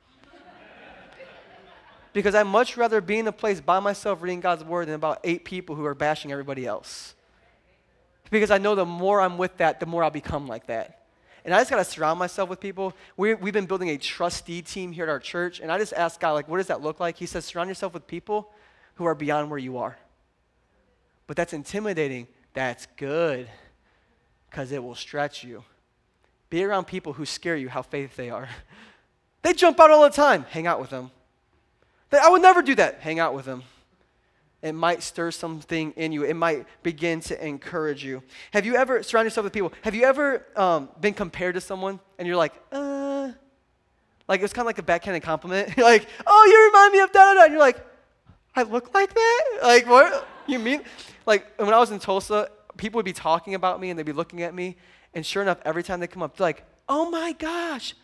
[2.13, 5.19] because I'd much rather be in a place by myself reading God's word than about
[5.23, 7.13] eight people who are bashing everybody else.
[8.31, 11.02] Because I know the more I'm with that, the more I'll become like that.
[11.45, 12.93] And I just got to surround myself with people.
[13.17, 15.59] we we've been building a trustee team here at our church.
[15.59, 17.17] And I just asked God, like, what does that look like?
[17.17, 18.51] He says, surround yourself with people
[18.95, 19.97] who are beyond where you are.
[21.27, 22.27] But that's intimidating.
[22.53, 23.49] That's good
[24.49, 25.63] because it will stretch you.
[26.49, 28.47] Be around people who scare you how faith they are.
[29.41, 30.45] they jump out all the time.
[30.49, 31.11] Hang out with them.
[32.09, 32.99] They, I would never do that.
[32.99, 33.63] Hang out with them
[34.63, 36.23] it might stir something in you.
[36.23, 38.23] It might begin to encourage you.
[38.51, 39.73] Have you ever surrounded yourself with people?
[39.81, 43.31] Have you ever um, been compared to someone and you're like, uh,
[44.27, 45.75] Like it was kind of like a backhanded compliment.
[45.75, 47.43] You're like, oh, you remind me of da da da.
[47.43, 47.85] And you're like,
[48.55, 49.59] I look like that?
[49.63, 50.27] Like what?
[50.47, 50.83] You mean?
[51.25, 54.13] Like when I was in Tulsa, people would be talking about me and they'd be
[54.13, 54.77] looking at me,
[55.13, 57.95] and sure enough, every time they come up, they're like, oh my gosh,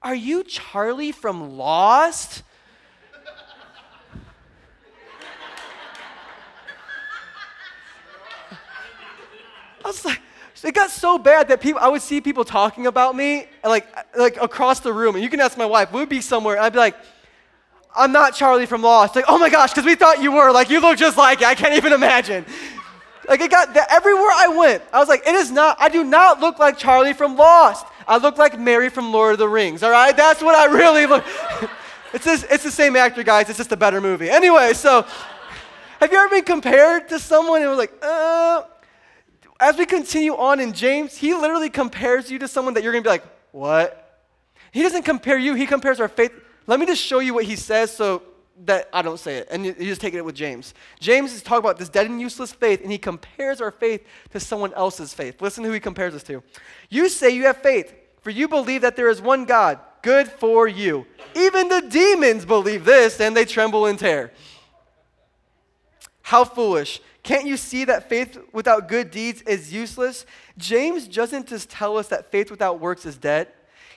[0.00, 2.44] are you Charlie from Lost?
[9.84, 10.20] I was like,
[10.64, 13.86] it got so bad that people, I would see people talking about me, like,
[14.16, 15.14] like across the room.
[15.14, 16.96] And you can ask my wife, we'd be somewhere, and I'd be like,
[17.96, 19.16] I'm not Charlie from Lost.
[19.16, 20.50] Like, oh my gosh, because we thought you were.
[20.52, 21.46] Like, you look just like it.
[21.46, 22.44] I can't even imagine.
[23.28, 24.82] Like, it got that everywhere I went.
[24.92, 27.86] I was like, it is not, I do not look like Charlie from Lost.
[28.06, 30.16] I look like Merry from Lord of the Rings, all right?
[30.16, 31.24] That's what I really look.
[32.12, 33.48] it's, this, it's the same actor, guys.
[33.48, 34.30] It's just a better movie.
[34.30, 35.04] Anyway, so
[36.00, 38.62] have you ever been compared to someone and was like, uh,
[39.60, 43.02] as we continue on in James, he literally compares you to someone that you're going
[43.02, 44.22] to be like, what?
[44.72, 46.32] He doesn't compare you, he compares our faith.
[46.66, 48.22] Let me just show you what he says so
[48.64, 49.48] that I don't say it.
[49.50, 50.74] And you, just take it with James.
[51.00, 54.40] James is talking about this dead and useless faith, and he compares our faith to
[54.40, 55.40] someone else's faith.
[55.40, 56.42] Listen to who he compares us to.
[56.90, 59.78] You say you have faith, for you believe that there is one God.
[60.02, 61.06] Good for you.
[61.34, 64.32] Even the demons believe this, and they tremble and tear.
[66.22, 67.00] How foolish.
[67.28, 70.24] Can't you see that faith without good deeds is useless?
[70.56, 73.48] James doesn't just tell us that faith without works is dead.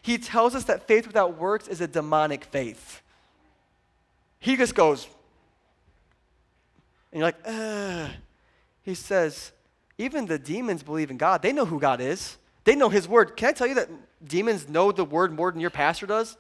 [0.02, 3.02] He tells us that faith without works is a demonic faith.
[4.38, 5.08] He just goes,
[7.14, 8.12] and you're like, Ugh.
[8.84, 9.54] He says,
[9.98, 11.42] even the demons believe in God.
[11.42, 13.38] They know who God is, they know His word.
[13.38, 13.88] Can I tell you that
[14.28, 16.36] demons know the word more than your pastor does?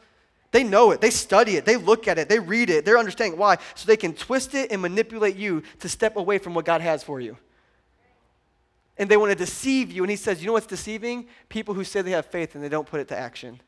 [0.51, 0.99] They know it.
[0.99, 1.65] They study it.
[1.65, 2.27] They look at it.
[2.27, 2.83] They read it.
[2.83, 3.57] They're understanding why.
[3.73, 7.03] So they can twist it and manipulate you to step away from what God has
[7.03, 7.37] for you.
[8.97, 10.03] And they want to deceive you.
[10.03, 11.27] And he says, You know what's deceiving?
[11.47, 13.61] People who say they have faith and they don't put it to action.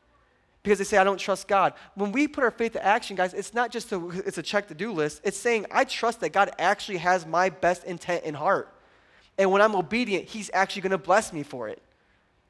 [0.62, 1.74] Because they say, I don't trust God.
[1.94, 4.68] When we put our faith to action, guys, it's not just a, it's a check
[4.68, 5.20] to do list.
[5.24, 8.72] It's saying, I trust that God actually has my best intent in heart.
[9.36, 11.82] And when I'm obedient, He's actually going to bless me for it.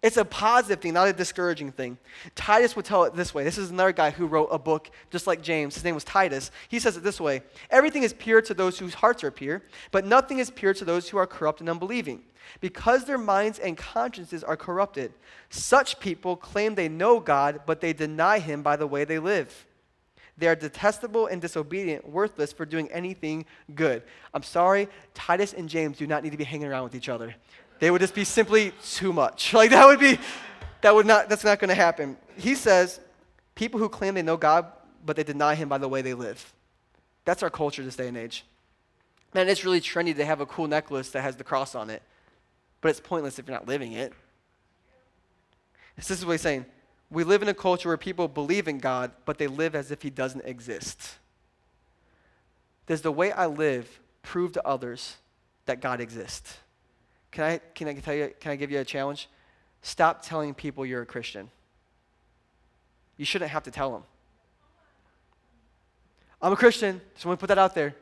[0.05, 1.97] It's a positive thing, not a discouraging thing.
[2.35, 3.43] Titus would tell it this way.
[3.43, 5.77] This is another guy who wrote a book just like James.
[5.77, 6.51] His name was Titus.
[6.69, 7.41] He says it this way
[7.71, 9.63] Everything is pure to those whose hearts are pure,
[9.93, 12.23] but nothing is pure to those who are corrupt and unbelieving.
[12.61, 15.15] Because their minds and consciences are corrupted,
[15.49, 19.65] such people claim they know God, but they deny Him by the way they live.
[20.37, 24.03] They are detestable and disobedient, worthless for doing anything good.
[24.35, 27.35] I'm sorry, Titus and James do not need to be hanging around with each other.
[27.81, 29.53] They would just be simply too much.
[29.55, 30.19] Like that would be,
[30.81, 32.17] that would not, that's not going to happen.
[32.37, 33.01] He says,
[33.55, 34.67] people who claim they know God,
[35.05, 36.53] but they deny Him by the way they live.
[37.25, 38.45] That's our culture this day and age.
[39.33, 42.03] Man, it's really trendy to have a cool necklace that has the cross on it,
[42.81, 44.13] but it's pointless if you're not living it.
[45.97, 46.67] This is what he's saying.
[47.11, 50.03] We live in a culture where people believe in God, but they live as if
[50.03, 51.17] He doesn't exist.
[52.87, 55.17] Does the way I live prove to others
[55.67, 56.59] that God exists?
[57.35, 59.29] Can I, can I tell you, can I give you a challenge?
[59.83, 61.51] Stop telling people you're a Christian.
[63.17, 64.05] You shouldn't have to tell them.
[66.41, 67.01] I'm a Christian.
[67.21, 67.97] To put that out there.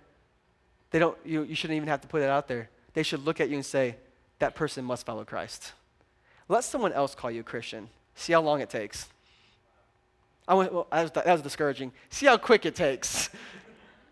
[0.90, 2.68] They don't, you, you shouldn't even have to put it out there.
[2.92, 3.96] They should look at you and say,
[4.38, 5.72] that person must follow Christ.
[6.46, 7.88] Let someone else call you a Christian.
[8.14, 9.08] See how long it takes.
[10.46, 11.92] I went, well, that was, that was discouraging.
[12.10, 13.30] See how quick it takes.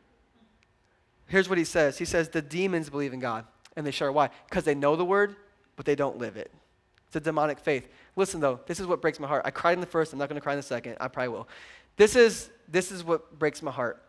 [1.26, 3.44] Here's what he says He says, the demons believe in God.
[3.80, 4.28] And they share why?
[4.44, 5.36] Because they know the word,
[5.74, 6.52] but they don't live it.
[7.06, 7.88] It's a demonic faith.
[8.14, 9.40] Listen though, this is what breaks my heart.
[9.46, 10.98] I cried in the first, I'm not gonna cry in the second.
[11.00, 11.48] I probably will.
[11.96, 14.02] This is this is what breaks my heart.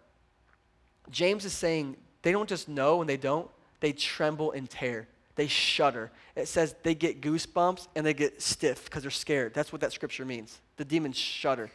[1.09, 5.07] James is saying they don't just know and they don't, they tremble and tear.
[5.35, 6.11] They shudder.
[6.35, 9.53] It says they get goosebumps and they get stiff because they're scared.
[9.53, 10.59] That's what that scripture means.
[10.75, 11.71] The demons shudder.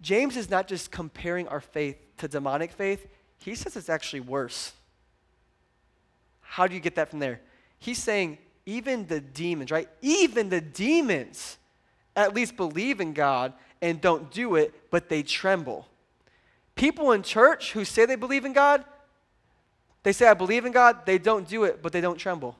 [0.00, 4.72] James is not just comparing our faith to demonic faith, he says it's actually worse.
[6.48, 7.40] How do you get that from there?
[7.78, 9.88] He's saying, even the demons, right?
[10.00, 11.58] Even the demons
[12.16, 15.86] at least believe in God and don't do it, but they tremble.
[16.74, 18.84] People in church who say they believe in God,
[20.02, 22.56] they say, I believe in God, they don't do it, but they don't tremble.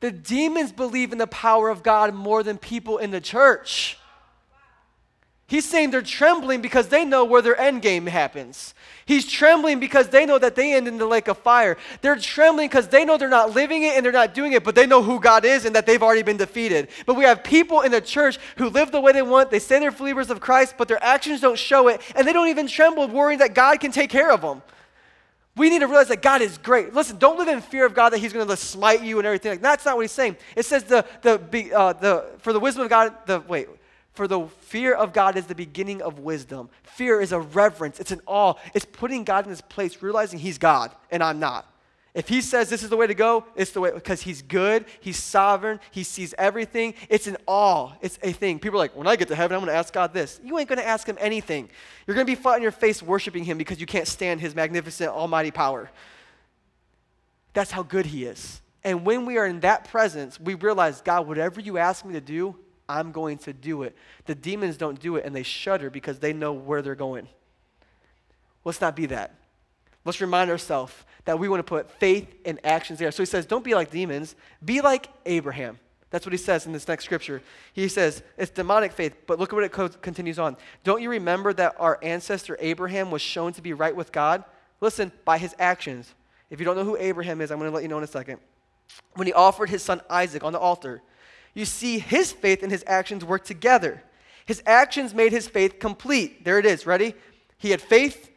[0.00, 3.98] The demons believe in the power of God more than people in the church.
[5.48, 8.74] He's saying they're trembling because they know where their end game happens.
[9.06, 11.78] He's trembling because they know that they end in the lake of fire.
[12.02, 14.74] They're trembling because they know they're not living it and they're not doing it, but
[14.74, 16.88] they know who God is and that they've already been defeated.
[17.06, 19.50] But we have people in the church who live the way they want.
[19.50, 22.48] They say they're believers of Christ, but their actions don't show it, and they don't
[22.48, 24.60] even tremble, worrying that God can take care of them.
[25.56, 26.92] We need to realize that God is great.
[26.92, 29.60] Listen, don't live in fear of God that He's going to smite you and everything.
[29.60, 30.36] That's not what He's saying.
[30.54, 33.14] It says the the uh, the for the wisdom of God.
[33.24, 33.68] The wait
[34.18, 36.70] For the fear of God is the beginning of wisdom.
[36.82, 38.54] Fear is a reverence, it's an awe.
[38.74, 41.72] It's putting God in his place, realizing he's God and I'm not.
[42.14, 44.86] If he says this is the way to go, it's the way because he's good,
[44.98, 46.94] he's sovereign, he sees everything.
[47.08, 47.92] It's an awe.
[48.00, 48.58] It's a thing.
[48.58, 50.40] People are like, when I get to heaven, I'm going to ask God this.
[50.42, 51.70] You ain't going to ask him anything.
[52.04, 54.52] You're going to be flat on your face worshiping him because you can't stand his
[54.52, 55.92] magnificent, almighty power.
[57.52, 58.62] That's how good he is.
[58.82, 62.20] And when we are in that presence, we realize, God, whatever you ask me to
[62.20, 62.56] do,
[62.88, 63.96] I'm going to do it.
[64.26, 67.28] The demons don't do it and they shudder because they know where they're going.
[68.64, 69.34] Let's not be that.
[70.04, 73.10] Let's remind ourselves that we want to put faith and actions there.
[73.10, 75.78] So he says, don't be like demons, be like Abraham.
[76.10, 77.42] That's what he says in this next scripture.
[77.74, 80.56] He says, it's demonic faith, but look at what it co- continues on.
[80.82, 84.44] Don't you remember that our ancestor Abraham was shown to be right with God?
[84.80, 86.14] Listen, by his actions.
[86.48, 88.06] If you don't know who Abraham is, I'm going to let you know in a
[88.06, 88.38] second.
[89.14, 91.02] When he offered his son Isaac on the altar,
[91.54, 94.02] you see his faith and his actions work together.
[94.46, 96.44] His actions made his faith complete.
[96.44, 96.86] There it is.
[96.86, 97.14] Ready?
[97.58, 98.30] He had faith,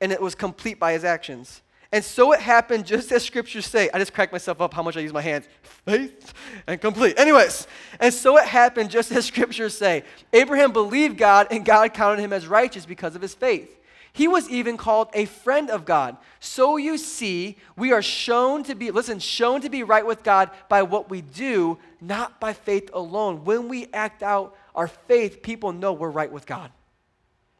[0.00, 1.62] and it was complete by his actions.
[1.92, 3.88] And so it happened just as scriptures say.
[3.94, 5.46] I just cracked myself up how much I use my hands.
[5.62, 6.34] Faith
[6.66, 7.18] and complete.
[7.18, 7.68] Anyways,
[8.00, 10.02] and so it happened just as scriptures say.
[10.32, 13.78] Abraham believed God, and God counted him as righteous because of his faith.
[14.14, 16.16] He was even called a friend of God.
[16.38, 20.52] So you see, we are shown to be, listen, shown to be right with God
[20.68, 23.44] by what we do, not by faith alone.
[23.44, 26.70] When we act out our faith, people know we're right with God.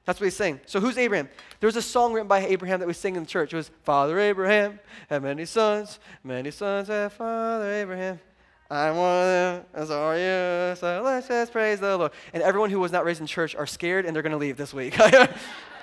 [0.05, 0.61] That's what he's saying.
[0.67, 1.29] So who's Abraham?
[1.59, 3.53] There's a song written by Abraham that we sing in the church.
[3.53, 4.79] It was Father Abraham
[5.11, 8.21] had many sons, many sons had Father Abraham.
[8.71, 10.77] I'm one of them, as are you.
[10.77, 12.13] So let's just praise the Lord.
[12.33, 14.57] And everyone who was not raised in church are scared and they're going to leave
[14.57, 14.97] this week.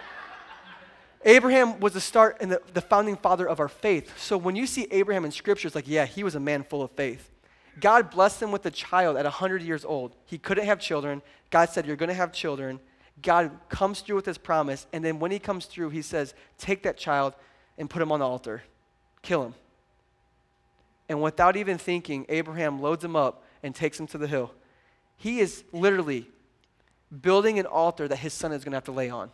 [1.24, 4.20] Abraham was the start and the, the founding father of our faith.
[4.20, 6.82] So when you see Abraham in scripture, it's like, yeah, he was a man full
[6.82, 7.30] of faith.
[7.80, 10.16] God blessed him with a child at 100 years old.
[10.26, 11.22] He couldn't have children.
[11.50, 12.80] God said, You're going to have children.
[13.22, 14.88] God comes through with his promise.
[14.92, 17.34] And then when he comes through, he says, Take that child
[17.78, 18.64] and put him on the altar,
[19.22, 19.56] kill him.
[21.08, 24.52] And without even thinking, Abraham loads him up and takes him to the hill.
[25.18, 26.28] He is literally
[27.22, 29.30] building an altar that his son is going to have to lay on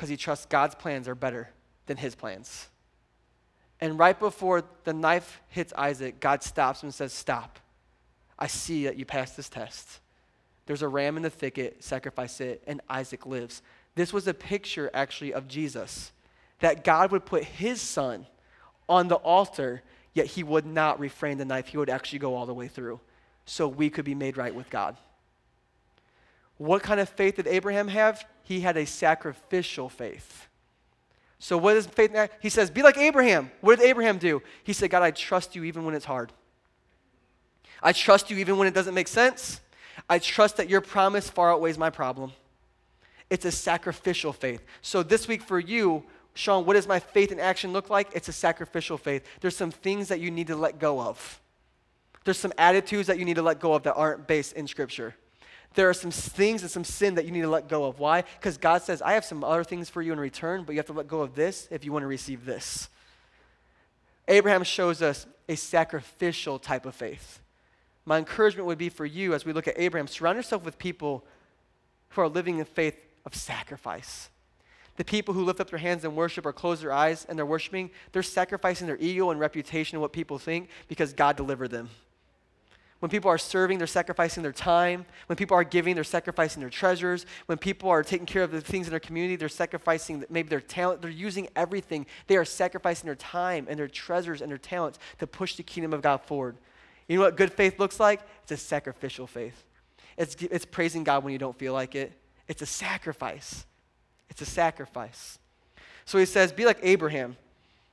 [0.00, 1.50] because he trusts God's plans are better
[1.84, 2.68] than his plans.
[3.82, 7.58] And right before the knife hits Isaac, God stops him and says, Stop.
[8.38, 10.00] I see that you passed this test.
[10.64, 13.60] There's a ram in the thicket, sacrifice it, and Isaac lives.
[13.94, 16.12] This was a picture, actually, of Jesus.
[16.60, 18.26] That God would put his son
[18.88, 19.82] on the altar,
[20.14, 21.66] yet he would not refrain the knife.
[21.66, 23.00] He would actually go all the way through
[23.44, 24.96] so we could be made right with God.
[26.60, 28.22] What kind of faith did Abraham have?
[28.42, 30.46] He had a sacrificial faith.
[31.38, 32.14] So, what is faith?
[32.42, 33.50] He says, Be like Abraham.
[33.62, 34.42] What did Abraham do?
[34.62, 36.34] He said, God, I trust you even when it's hard.
[37.82, 39.62] I trust you even when it doesn't make sense.
[40.06, 42.32] I trust that your promise far outweighs my problem.
[43.30, 44.62] It's a sacrificial faith.
[44.82, 48.10] So, this week for you, Sean, what does my faith in action look like?
[48.12, 49.24] It's a sacrificial faith.
[49.40, 51.40] There's some things that you need to let go of.
[52.24, 55.14] There's some attitudes that you need to let go of that aren't based in Scripture
[55.74, 57.98] there are some things and some sin that you need to let go of.
[57.98, 58.22] Why?
[58.22, 60.86] Because God says, I have some other things for you in return, but you have
[60.86, 62.88] to let go of this if you want to receive this.
[64.26, 67.40] Abraham shows us a sacrificial type of faith.
[68.04, 71.24] My encouragement would be for you as we look at Abraham, surround yourself with people
[72.10, 74.30] who are living in faith of sacrifice.
[74.96, 77.46] The people who lift up their hands and worship or close their eyes and they're
[77.46, 81.88] worshiping, they're sacrificing their ego and reputation and what people think because God delivered them.
[83.00, 85.06] When people are serving, they're sacrificing their time.
[85.26, 87.24] When people are giving, they're sacrificing their treasures.
[87.46, 90.60] When people are taking care of the things in their community, they're sacrificing maybe their
[90.60, 91.00] talent.
[91.00, 92.06] They're using everything.
[92.26, 95.94] They are sacrificing their time and their treasures and their talents to push the kingdom
[95.94, 96.56] of God forward.
[97.08, 98.20] You know what good faith looks like?
[98.42, 99.64] It's a sacrificial faith.
[100.18, 102.12] It's, it's praising God when you don't feel like it.
[102.48, 103.64] It's a sacrifice.
[104.28, 105.38] It's a sacrifice.
[106.04, 107.36] So he says, be like Abraham.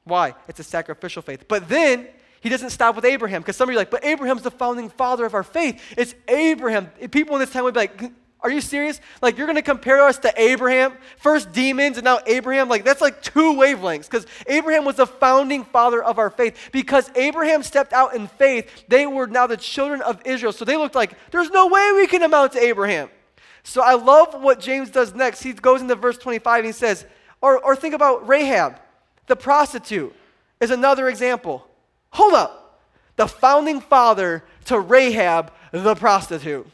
[0.03, 0.35] Why?
[0.47, 1.47] It's a sacrificial faith.
[1.47, 2.07] But then
[2.47, 4.87] he doesn't stop with Abraham because some of you are like, but Abraham's the founding
[4.87, 5.83] father of our faith.
[5.97, 6.85] It's Abraham.
[7.11, 9.01] People in this time would be like, are you serious?
[9.21, 10.93] Like, you're going to compare us to Abraham?
[11.17, 12.69] First demons and now Abraham?
[12.69, 16.69] Like, that's like two wavelengths because Abraham was the founding father of our faith.
[16.71, 20.53] Because Abraham stepped out in faith, they were now the children of Israel.
[20.53, 23.09] So they looked like, there's no way we can amount to Abraham.
[23.63, 25.43] So I love what James does next.
[25.43, 27.05] He goes into verse 25 and he says,
[27.41, 28.79] or, or think about Rahab,
[29.25, 30.15] the prostitute,
[30.61, 31.66] is another example.
[32.17, 32.81] Hold up.
[33.15, 36.67] The founding father to Rahab the prostitute.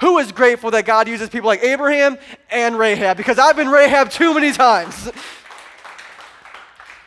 [0.00, 2.18] Who is grateful that God uses people like Abraham
[2.50, 3.16] and Rahab?
[3.16, 5.12] Because I've been Rahab too many times.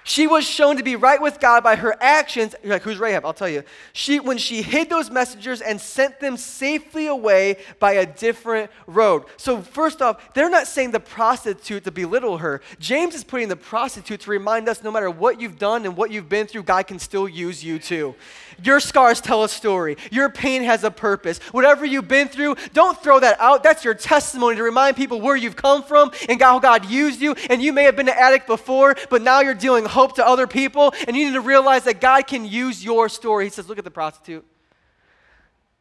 [0.04, 2.56] She was shown to be right with God by her actions.
[2.62, 3.26] You're like, who's Rahab?
[3.26, 3.64] I'll tell you.
[3.94, 9.24] She, when she hid those messengers and sent them safely away by a different road.
[9.38, 12.62] So, first off, they're not saying the prostitute to belittle her.
[12.80, 16.12] James is putting the prostitute to remind us no matter what you've done and what
[16.12, 18.16] you've been through, God can still use you too.
[18.62, 19.98] Your scars tell a story.
[20.12, 21.40] Your pain has a purpose.
[21.52, 23.64] Whatever you've been through, don't throw that out.
[23.64, 27.36] That's your testimony to remind people where you've come from and how God used you.
[27.50, 30.48] And you may have been an addict before, but now you're dealing hope to other
[30.48, 30.94] people.
[31.08, 33.46] And you need to realize that God can use your story.
[33.46, 34.46] He says, Look at the prostitute.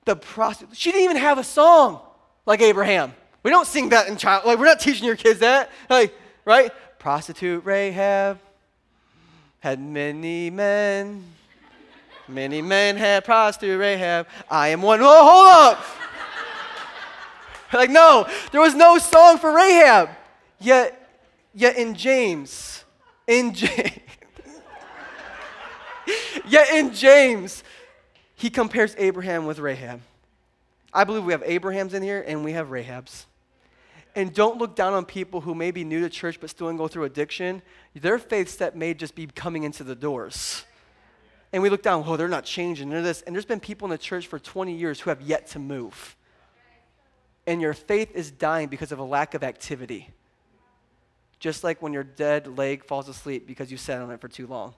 [0.05, 0.77] The prostitute.
[0.77, 2.01] She didn't even have a song
[2.47, 3.15] like Abraham.
[3.43, 4.45] We don't sing that in child.
[4.47, 5.71] Like, we're not teaching your kids that.
[5.91, 6.15] Like,
[6.45, 6.71] right?
[6.99, 8.39] Prostitute Rahab
[9.59, 11.25] had many men.
[12.29, 14.27] Many men had prostitute Rahab.
[14.51, 15.01] I am one.
[15.03, 15.85] Oh, hold up.
[17.73, 20.11] like, no, there was no song for Rahab.
[20.61, 21.11] Yet,
[21.53, 22.85] yet in James,
[23.27, 23.99] in James,
[26.47, 27.65] yet in James,
[28.35, 30.01] he compares Abraham with Rahab.
[30.95, 33.25] I believe we have Abrahams in here and we have Rahabs.
[34.15, 36.87] And don't look down on people who may be new to church but still go
[36.87, 37.63] through addiction.
[37.95, 40.65] Their faith step may just be coming into the doors
[41.53, 43.23] and we look down, oh, they're not changing, they're this.
[43.23, 46.17] And there's been people in the church for 20 years who have yet to move.
[47.47, 50.09] And your faith is dying because of a lack of activity.
[51.41, 54.47] Just like when your dead leg falls asleep because you sat on it for too
[54.47, 54.75] long.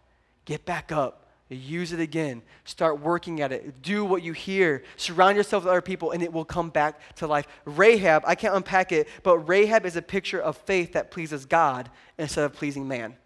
[0.47, 1.21] Get back up.
[1.51, 2.43] Use it again.
[2.65, 3.83] Start working at it.
[3.83, 4.83] Do what you hear.
[4.97, 7.47] Surround yourself with other people, and it will come back to life.
[7.67, 11.91] Rahab, I can't unpack it, but Rahab is a picture of faith that pleases God
[12.19, 13.17] instead of pleasing man.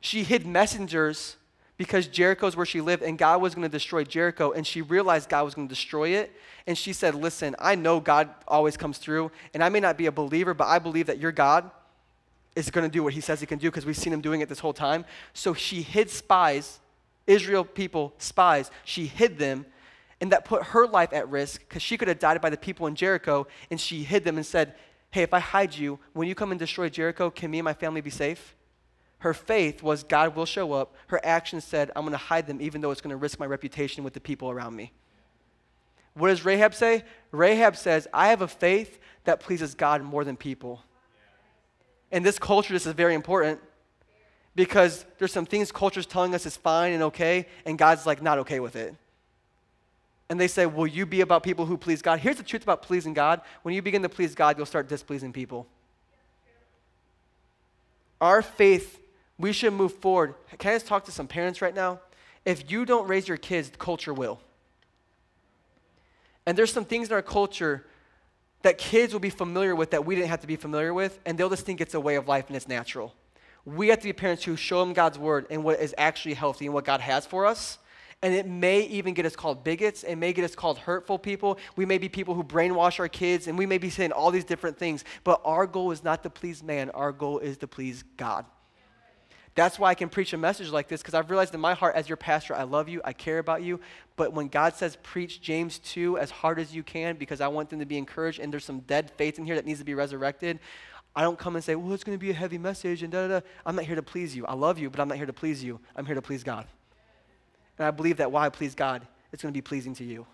[0.00, 1.36] She hid messengers
[1.76, 4.52] because Jericho is where she lived and God was going to destroy Jericho.
[4.52, 6.32] And she realized God was going to destroy it.
[6.66, 9.30] And she said, Listen, I know God always comes through.
[9.52, 11.70] And I may not be a believer, but I believe that your God
[12.54, 14.40] is going to do what he says he can do because we've seen him doing
[14.40, 15.04] it this whole time.
[15.34, 16.80] So she hid spies,
[17.26, 18.70] Israel people, spies.
[18.84, 19.66] She hid them.
[20.18, 22.86] And that put her life at risk because she could have died by the people
[22.86, 23.46] in Jericho.
[23.70, 24.74] And she hid them and said,
[25.10, 27.74] Hey, if I hide you, when you come and destroy Jericho, can me and my
[27.74, 28.55] family be safe?
[29.18, 30.94] Her faith was God will show up.
[31.08, 33.46] Her action said, I'm going to hide them even though it's going to risk my
[33.46, 34.92] reputation with the people around me.
[36.14, 37.04] What does Rahab say?
[37.30, 40.82] Rahab says, I have a faith that pleases God more than people.
[42.10, 43.60] In this culture, this is very important
[44.54, 48.38] because there's some things culture's telling us is fine and okay, and God's like not
[48.38, 48.94] okay with it.
[50.28, 52.18] And they say, Will you be about people who please God?
[52.18, 55.32] Here's the truth about pleasing God when you begin to please God, you'll start displeasing
[55.32, 55.66] people.
[58.20, 58.98] Our faith
[59.38, 60.34] we should move forward.
[60.58, 62.00] Can I just talk to some parents right now?
[62.44, 64.40] If you don't raise your kids, culture will.
[66.46, 67.86] And there's some things in our culture
[68.62, 71.36] that kids will be familiar with that we didn't have to be familiar with, and
[71.36, 73.14] they'll just think it's a way of life and it's natural.
[73.64, 76.66] We have to be parents who show them God's word and what is actually healthy
[76.66, 77.78] and what God has for us.
[78.22, 80.02] And it may even get us called bigots.
[80.02, 81.58] It may get us called hurtful people.
[81.74, 84.44] We may be people who brainwash our kids, and we may be saying all these
[84.44, 85.04] different things.
[85.22, 88.46] But our goal is not to please man, our goal is to please God.
[89.56, 91.96] That's why I can preach a message like this because I've realized in my heart,
[91.96, 93.80] as your pastor, I love you, I care about you.
[94.14, 97.70] But when God says preach James 2 as hard as you can because I want
[97.70, 99.94] them to be encouraged and there's some dead faith in here that needs to be
[99.94, 100.60] resurrected,
[101.16, 103.26] I don't come and say, well, it's going to be a heavy message and da
[103.26, 103.46] da da.
[103.64, 104.44] I'm not here to please you.
[104.44, 105.80] I love you, but I'm not here to please you.
[105.96, 106.66] I'm here to please God.
[107.78, 110.26] And I believe that while I please God, it's going to be pleasing to you.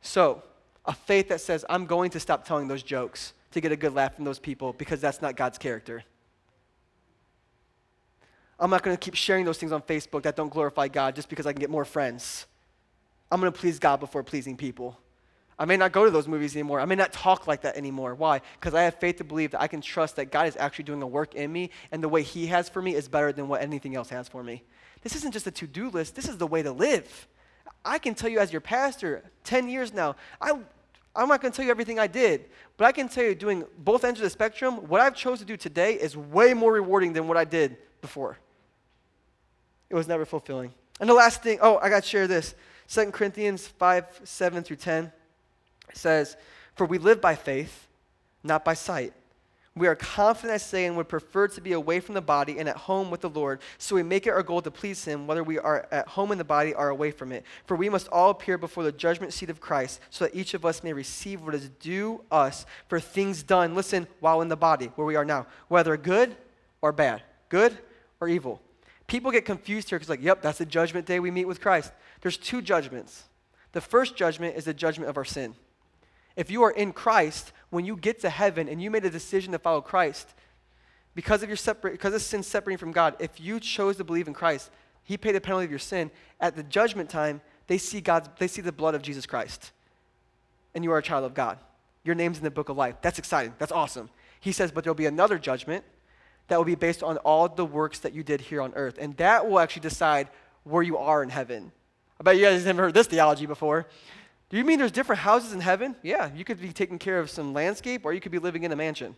[0.00, 0.42] So,
[0.84, 3.94] a faith that says, I'm going to stop telling those jokes to get a good
[3.94, 6.02] laugh from those people because that's not God's character.
[8.60, 11.28] I'm not going to keep sharing those things on Facebook that don't glorify God just
[11.28, 12.46] because I can get more friends.
[13.30, 14.98] I'm going to please God before pleasing people.
[15.58, 16.80] I may not go to those movies anymore.
[16.80, 18.14] I may not talk like that anymore.
[18.14, 18.40] Why?
[18.54, 21.02] Because I have faith to believe that I can trust that God is actually doing
[21.02, 23.60] a work in me, and the way He has for me is better than what
[23.60, 24.62] anything else has for me.
[25.02, 27.26] This isn't just a to do list, this is the way to live.
[27.84, 30.52] I can tell you, as your pastor, 10 years now, I,
[31.14, 32.46] I'm not going to tell you everything I did,
[32.76, 35.52] but I can tell you, doing both ends of the spectrum, what I've chosen to
[35.52, 38.38] do today is way more rewarding than what I did before
[39.90, 40.72] it was never fulfilling.
[41.00, 42.54] And the last thing, oh, I got to share this.
[42.88, 45.12] 2 Corinthians 5 7 through 10
[45.92, 46.36] says,
[46.74, 47.86] For we live by faith,
[48.42, 49.12] not by sight.
[49.78, 52.68] We are confident, I say, and would prefer to be away from the body and
[52.68, 53.60] at home with the Lord.
[53.78, 56.38] So we make it our goal to please Him, whether we are at home in
[56.38, 57.44] the body or away from it.
[57.66, 60.64] For we must all appear before the judgment seat of Christ, so that each of
[60.64, 64.86] us may receive what is due us for things done, listen, while in the body,
[64.96, 66.34] where we are now, whether good
[66.82, 67.78] or bad, good
[68.20, 68.60] or evil.
[69.08, 71.92] People get confused here because, like, yep, that's the judgment day we meet with Christ.
[72.20, 73.24] There's two judgments.
[73.72, 75.54] The first judgment is the judgment of our sin.
[76.36, 79.52] If you are in Christ, when you get to heaven and you made a decision
[79.52, 80.28] to follow Christ,
[81.14, 84.28] because of your separate, because of sin separating from God, if you chose to believe
[84.28, 84.70] in Christ,
[85.02, 86.10] He paid the penalty of your sin.
[86.38, 89.72] At the judgment time, they see God's, they see the blood of Jesus Christ,
[90.74, 91.58] and you are a child of God.
[92.04, 92.96] Your name's in the book of life.
[93.00, 93.54] That's exciting.
[93.58, 94.10] That's awesome.
[94.40, 95.84] He says, but there'll be another judgment
[96.48, 99.16] that will be based on all the works that you did here on earth, and
[99.18, 100.28] that will actually decide
[100.64, 101.72] where you are in heaven.
[102.20, 103.86] I bet you guys have never heard this theology before.
[104.50, 105.94] Do you mean there's different houses in heaven?
[106.02, 108.72] Yeah, you could be taking care of some landscape, or you could be living in
[108.72, 109.14] a mansion.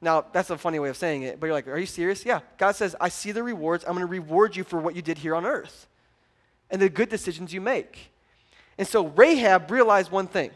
[0.00, 2.26] Now, that's a funny way of saying it, but you're like, are you serious?
[2.26, 2.40] Yeah.
[2.58, 3.84] God says, I see the rewards.
[3.84, 5.86] I'm going to reward you for what you did here on earth
[6.70, 8.10] and the good decisions you make.
[8.76, 10.50] And so Rahab realized one thing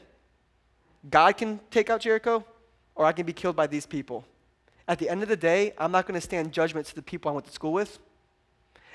[1.09, 2.45] God can take out Jericho,
[2.97, 4.25] or I can be killed by these people.
[4.89, 7.31] At the end of the day, I'm not going to stand judgment to the people
[7.31, 7.99] I went to school with.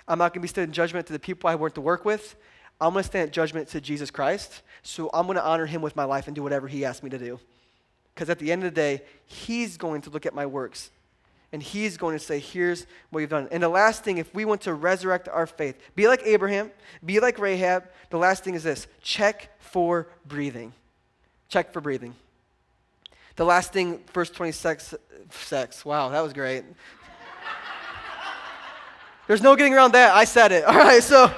[0.08, 2.36] I'm not going to be standing judgment to the people I went to work with.
[2.80, 4.62] I'm going to stand judgment to Jesus Christ.
[4.82, 7.10] So I'm going to honor him with my life and do whatever he asked me
[7.10, 7.40] to do.
[8.14, 10.90] Because at the end of the day, he's going to look at my works
[11.54, 13.48] and he's going to say, Here's what you've done.
[13.52, 16.72] And the last thing, if we want to resurrect our faith, be like Abraham,
[17.04, 20.74] be like Rahab, the last thing is this check for breathing.
[21.50, 22.16] Check for breathing.
[23.36, 24.96] The last thing, verse 26,
[25.32, 25.86] sex.
[25.86, 26.64] Wow, that was great.
[29.28, 30.14] There's no getting around that.
[30.14, 30.64] I said it.
[30.68, 31.34] All right, so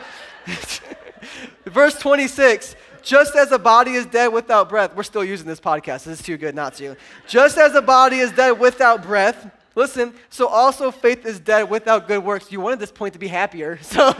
[1.65, 6.05] verse 26 just as a body is dead without breath, we're still using this podcast.
[6.05, 6.95] This is too good not to.
[7.27, 12.07] Just as a body is dead without breath, listen, so also faith is dead without
[12.07, 12.51] good works.
[12.51, 13.77] You wanted this point to be happier.
[13.93, 14.15] So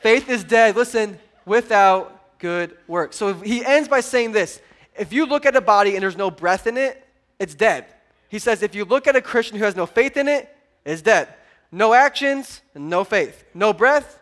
[0.00, 3.16] faith is dead, listen, without good works.
[3.16, 4.60] So he ends by saying this
[4.96, 7.02] if you look at a body and there's no breath in it,
[7.38, 7.86] it's dead.
[8.28, 11.02] He says if you look at a Christian who has no faith in it, it's
[11.02, 11.28] dead.
[11.70, 13.44] No actions, no faith.
[13.54, 14.20] No breath,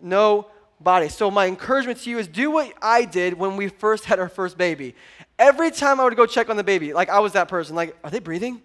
[0.00, 0.46] no
[0.80, 1.08] body.
[1.08, 4.28] So, my encouragement to you is do what I did when we first had our
[4.28, 4.94] first baby.
[5.38, 7.96] Every time I would go check on the baby, like I was that person, like,
[8.04, 8.62] are they breathing?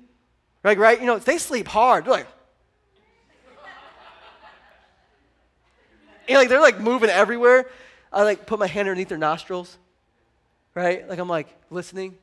[0.64, 1.00] Like, right?
[1.00, 2.06] You know, they sleep hard.
[2.06, 2.28] They're like,
[6.28, 7.70] and like they're like moving everywhere.
[8.12, 9.78] I like put my hand underneath their nostrils,
[10.76, 11.08] right?
[11.08, 12.18] Like I'm like listening.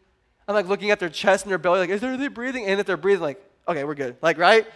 [0.46, 2.66] I'm like looking at their chest and their belly, like, is there, they breathing?
[2.66, 4.16] And if they're breathing, like, okay, we're good.
[4.20, 4.66] Like, right?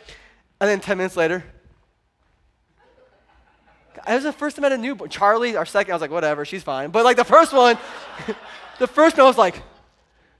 [0.60, 1.44] And then 10 minutes later,
[4.06, 5.10] it was the first time I had a newborn.
[5.10, 6.90] Charlie, our second, I was like, whatever, she's fine.
[6.90, 7.76] But like the first one,
[8.78, 9.62] the first one I was like,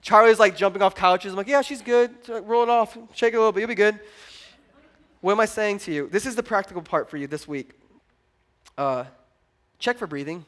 [0.00, 1.32] Charlie's like jumping off couches.
[1.32, 2.10] I'm like, yeah, she's good.
[2.28, 3.98] roll it off, shake it a little bit, you'll be good.
[5.20, 6.08] What am I saying to you?
[6.10, 7.72] This is the practical part for you this week.
[8.76, 9.04] Uh,
[9.78, 10.46] check for breathing.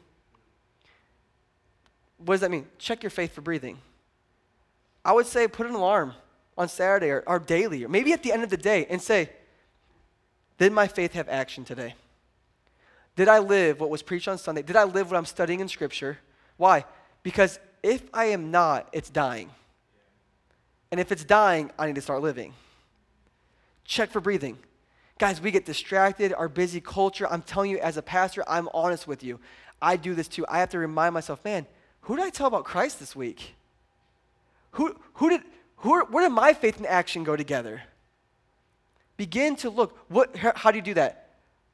[2.25, 2.67] What does that mean?
[2.77, 3.79] Check your faith for breathing.
[5.03, 6.13] I would say put an alarm
[6.57, 9.29] on Saturday or, or daily, or maybe at the end of the day, and say,
[10.57, 11.95] Did my faith have action today?
[13.15, 14.61] Did I live what was preached on Sunday?
[14.61, 16.19] Did I live what I'm studying in Scripture?
[16.57, 16.85] Why?
[17.23, 19.49] Because if I am not, it's dying.
[20.91, 22.53] And if it's dying, I need to start living.
[23.83, 24.57] Check for breathing.
[25.17, 27.27] Guys, we get distracted, our busy culture.
[27.29, 29.39] I'm telling you, as a pastor, I'm honest with you.
[29.81, 30.45] I do this too.
[30.47, 31.65] I have to remind myself, man,
[32.01, 33.55] who did I tell about Christ this week?
[34.71, 35.41] Who, who did,
[35.77, 37.83] who, where did my faith and action go together?
[39.17, 39.97] Begin to look.
[40.07, 41.21] What, how do you do that?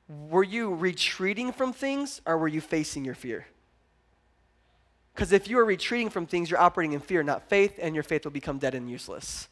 [0.08, 3.46] were you retreating from things or were you facing your fear?
[5.14, 8.04] Because if you are retreating from things, you're operating in fear, not faith, and your
[8.04, 9.48] faith will become dead and useless.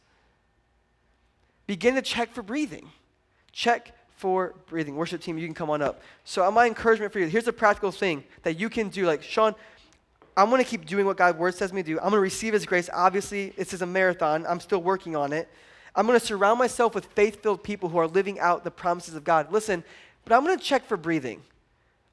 [1.66, 2.90] Begin to check for breathing.
[3.52, 4.96] Check for breathing.
[4.96, 6.02] Worship team, you can come on up.
[6.24, 9.06] So, uh, my encouragement for you here's a practical thing that you can do.
[9.08, 9.56] Like, Sean,
[10.38, 11.98] I'm going to keep doing what God's word says me to do.
[11.98, 12.90] I'm going to receive His grace.
[12.94, 15.50] Obviously, this is a marathon, I'm still working on it.
[15.96, 19.16] I'm going to surround myself with faith filled people who are living out the promises
[19.16, 19.52] of God.
[19.52, 19.84] Listen,
[20.26, 21.42] but I'm going to check for breathing.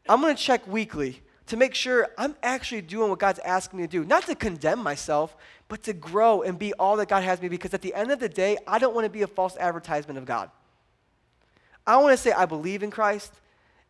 [0.09, 3.87] I'm going to check weekly to make sure I'm actually doing what God's asking me
[3.87, 4.05] to do.
[4.05, 5.37] Not to condemn myself,
[5.69, 8.21] but to grow and be all that God has me because at the end of
[8.21, 10.51] the day, I don't want to be a false advertisement of God.
[11.87, 13.33] I want to say I believe in Christ,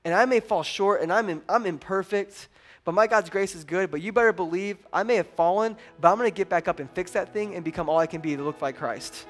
[0.05, 2.49] and I may fall short, and I'm, in, I'm imperfect,
[2.85, 3.91] but my God's grace is good.
[3.91, 6.81] But you better believe I may have fallen, but I'm going to get back up
[6.81, 9.27] and fix that thing and become all I can be to look like Christ.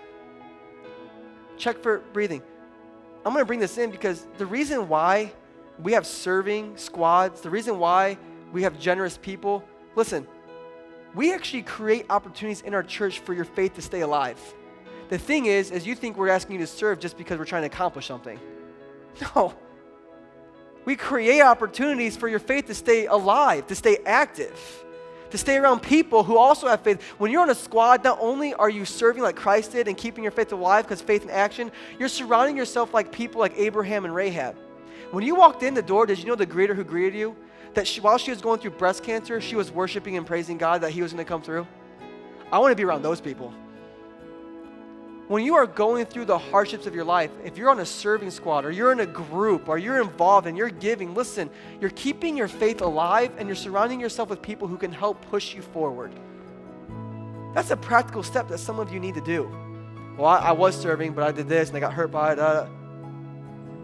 [1.59, 2.43] Check for breathing.
[3.25, 5.33] I'm going to bring this in because the reason why
[5.81, 8.19] we have serving squads, the reason why
[8.53, 10.27] we have generous people, listen,
[11.15, 14.39] we actually create opportunities in our church for your faith to stay alive.
[15.09, 17.63] The thing is, is you think we're asking you to serve just because we're trying
[17.63, 18.39] to accomplish something.
[19.37, 19.55] No.
[20.85, 24.83] We create opportunities for your faith to stay alive, to stay active
[25.33, 27.03] to stay around people who also have faith.
[27.17, 30.23] When you're on a squad, not only are you serving like Christ did and keeping
[30.23, 34.15] your faith alive because faith in action, you're surrounding yourself like people like Abraham and
[34.15, 34.57] Rahab.
[35.11, 37.35] When you walked in the door, did you know the greeter who greeted you?
[37.73, 40.83] That she, while she was going through breast cancer, she was worshiping and praising God
[40.83, 41.67] that He was going to come through?
[42.53, 43.55] I want to be around those people.
[45.33, 48.31] When you are going through the hardships of your life, if you're on a serving
[48.31, 51.49] squad or you're in a group or you're involved and you're giving, listen,
[51.81, 55.55] you're keeping your faith alive and you're surrounding yourself with people who can help push
[55.55, 56.13] you forward.
[57.55, 59.51] That's a practical step that some of you need to do.
[60.19, 62.39] Well, I, I was serving, but I did this and I got hurt by it.
[62.39, 62.67] Uh,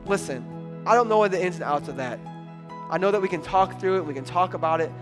[0.04, 0.44] listen,
[0.84, 2.20] I don't know the ins and outs of that.
[2.90, 4.92] I know that we can talk through it, we can talk about it,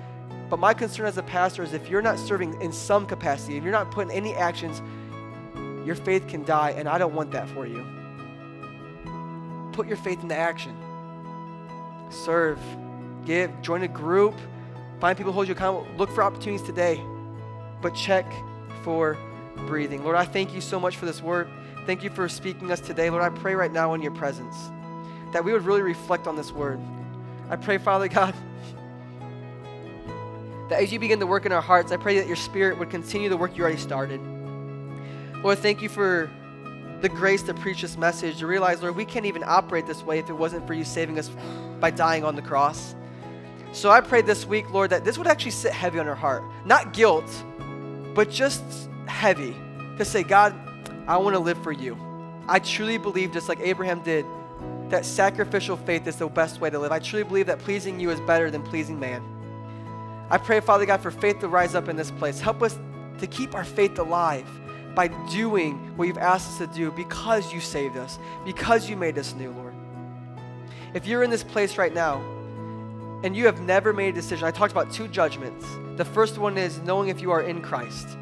[0.49, 3.65] but my concern as a pastor is if you're not serving in some capacity, if
[3.65, 4.81] you're not putting any actions
[5.87, 7.87] your faith can die, and I don't want that for you.
[9.73, 10.77] Put your faith into action.
[12.11, 12.59] Serve,
[13.25, 14.35] give, join a group,
[15.01, 15.87] find people who hold you accountable.
[15.97, 17.01] Look for opportunities today,
[17.81, 18.27] but check
[18.83, 19.17] for
[19.67, 20.03] breathing.
[20.03, 21.49] Lord, I thank you so much for this word.
[21.87, 23.09] Thank you for speaking us today.
[23.09, 24.57] Lord, I pray right now in your presence
[25.33, 26.81] that we would really reflect on this word.
[27.49, 28.35] I pray, Father God,
[30.69, 32.91] that as you begin to work in our hearts, I pray that your spirit would
[32.91, 34.21] continue the work you already started.
[35.43, 36.31] Lord, thank you for
[37.01, 40.19] the grace to preach this message, to realize, Lord, we can't even operate this way
[40.19, 41.31] if it wasn't for you saving us
[41.79, 42.95] by dying on the cross.
[43.73, 46.43] So I pray this week, Lord, that this would actually sit heavy on our heart.
[46.65, 47.31] Not guilt,
[48.15, 48.63] but just
[49.07, 49.55] heavy
[49.99, 50.55] to say, God,
[51.07, 51.97] I want to live for you.
[52.49, 54.25] I truly believe, just like Abraham did,
[54.89, 56.93] that sacrificial faith is the best way to live.
[56.93, 59.23] I truly believe that pleasing you is better than pleasing man.
[60.31, 62.41] I pray, Father God, for faith to rise up in this place.
[62.41, 62.79] Help us
[63.19, 64.49] to keep our faith alive
[64.97, 69.19] by doing what you've asked us to do because you saved us, because you made
[69.19, 69.75] us new, Lord.
[70.95, 72.23] If you're in this place right now
[73.23, 75.67] and you have never made a decision, I talked about two judgments.
[75.97, 78.17] The first one is knowing if you are in Christ.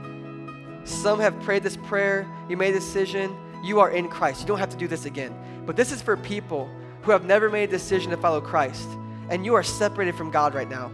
[0.83, 4.41] Some have prayed this prayer, you made a decision, you are in Christ.
[4.41, 5.33] You don't have to do this again.
[5.65, 6.69] But this is for people
[7.03, 8.89] who have never made a decision to follow Christ,
[9.31, 10.91] and you are separated from God right now.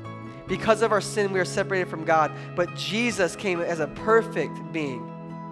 [0.46, 4.72] Because of our sin, we are separated from God, but Jesus came as a perfect
[4.72, 5.09] being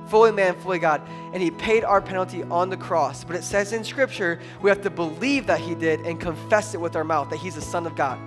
[0.08, 1.02] fully man, fully God,
[1.32, 3.24] and he paid our penalty on the cross.
[3.24, 6.80] But it says in Scripture, we have to believe that he did and confess it
[6.80, 8.18] with our mouth that he's the Son of God.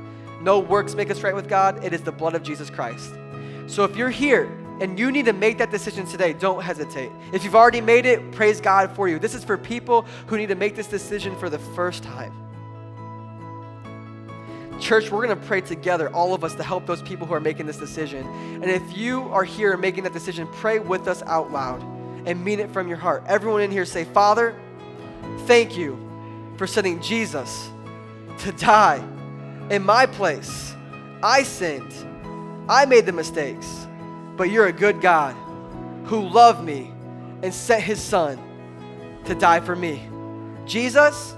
[0.41, 3.13] No works make us right with God, it is the blood of Jesus Christ.
[3.67, 7.11] So if you're here and you need to make that decision today, don't hesitate.
[7.31, 9.19] If you've already made it, praise God for you.
[9.19, 12.33] This is for people who need to make this decision for the first time.
[14.81, 17.39] Church, we're going to pray together, all of us, to help those people who are
[17.39, 18.25] making this decision.
[18.55, 21.83] And if you are here making that decision, pray with us out loud
[22.25, 23.23] and mean it from your heart.
[23.27, 24.59] Everyone in here say, Father,
[25.41, 25.99] thank you
[26.57, 27.69] for sending Jesus
[28.39, 29.07] to die
[29.69, 30.73] in my place.
[31.21, 31.93] I sinned.
[32.67, 33.87] I made the mistakes.
[34.35, 35.35] But you're a good God
[36.05, 36.91] who loved me
[37.43, 38.39] and sent his son
[39.25, 40.09] to die for me.
[40.65, 41.35] Jesus,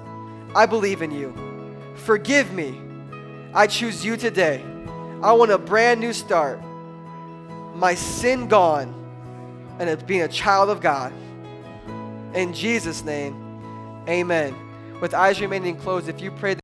[0.55, 1.33] I believe in you.
[1.95, 2.79] Forgive me
[3.55, 4.63] I choose you today.
[5.21, 6.59] I want a brand new start.
[7.75, 8.93] My sin gone,
[9.79, 11.13] and being a child of God.
[12.33, 13.35] In Jesus' name,
[14.09, 14.55] amen.
[14.99, 16.51] With eyes remaining closed, if you pray,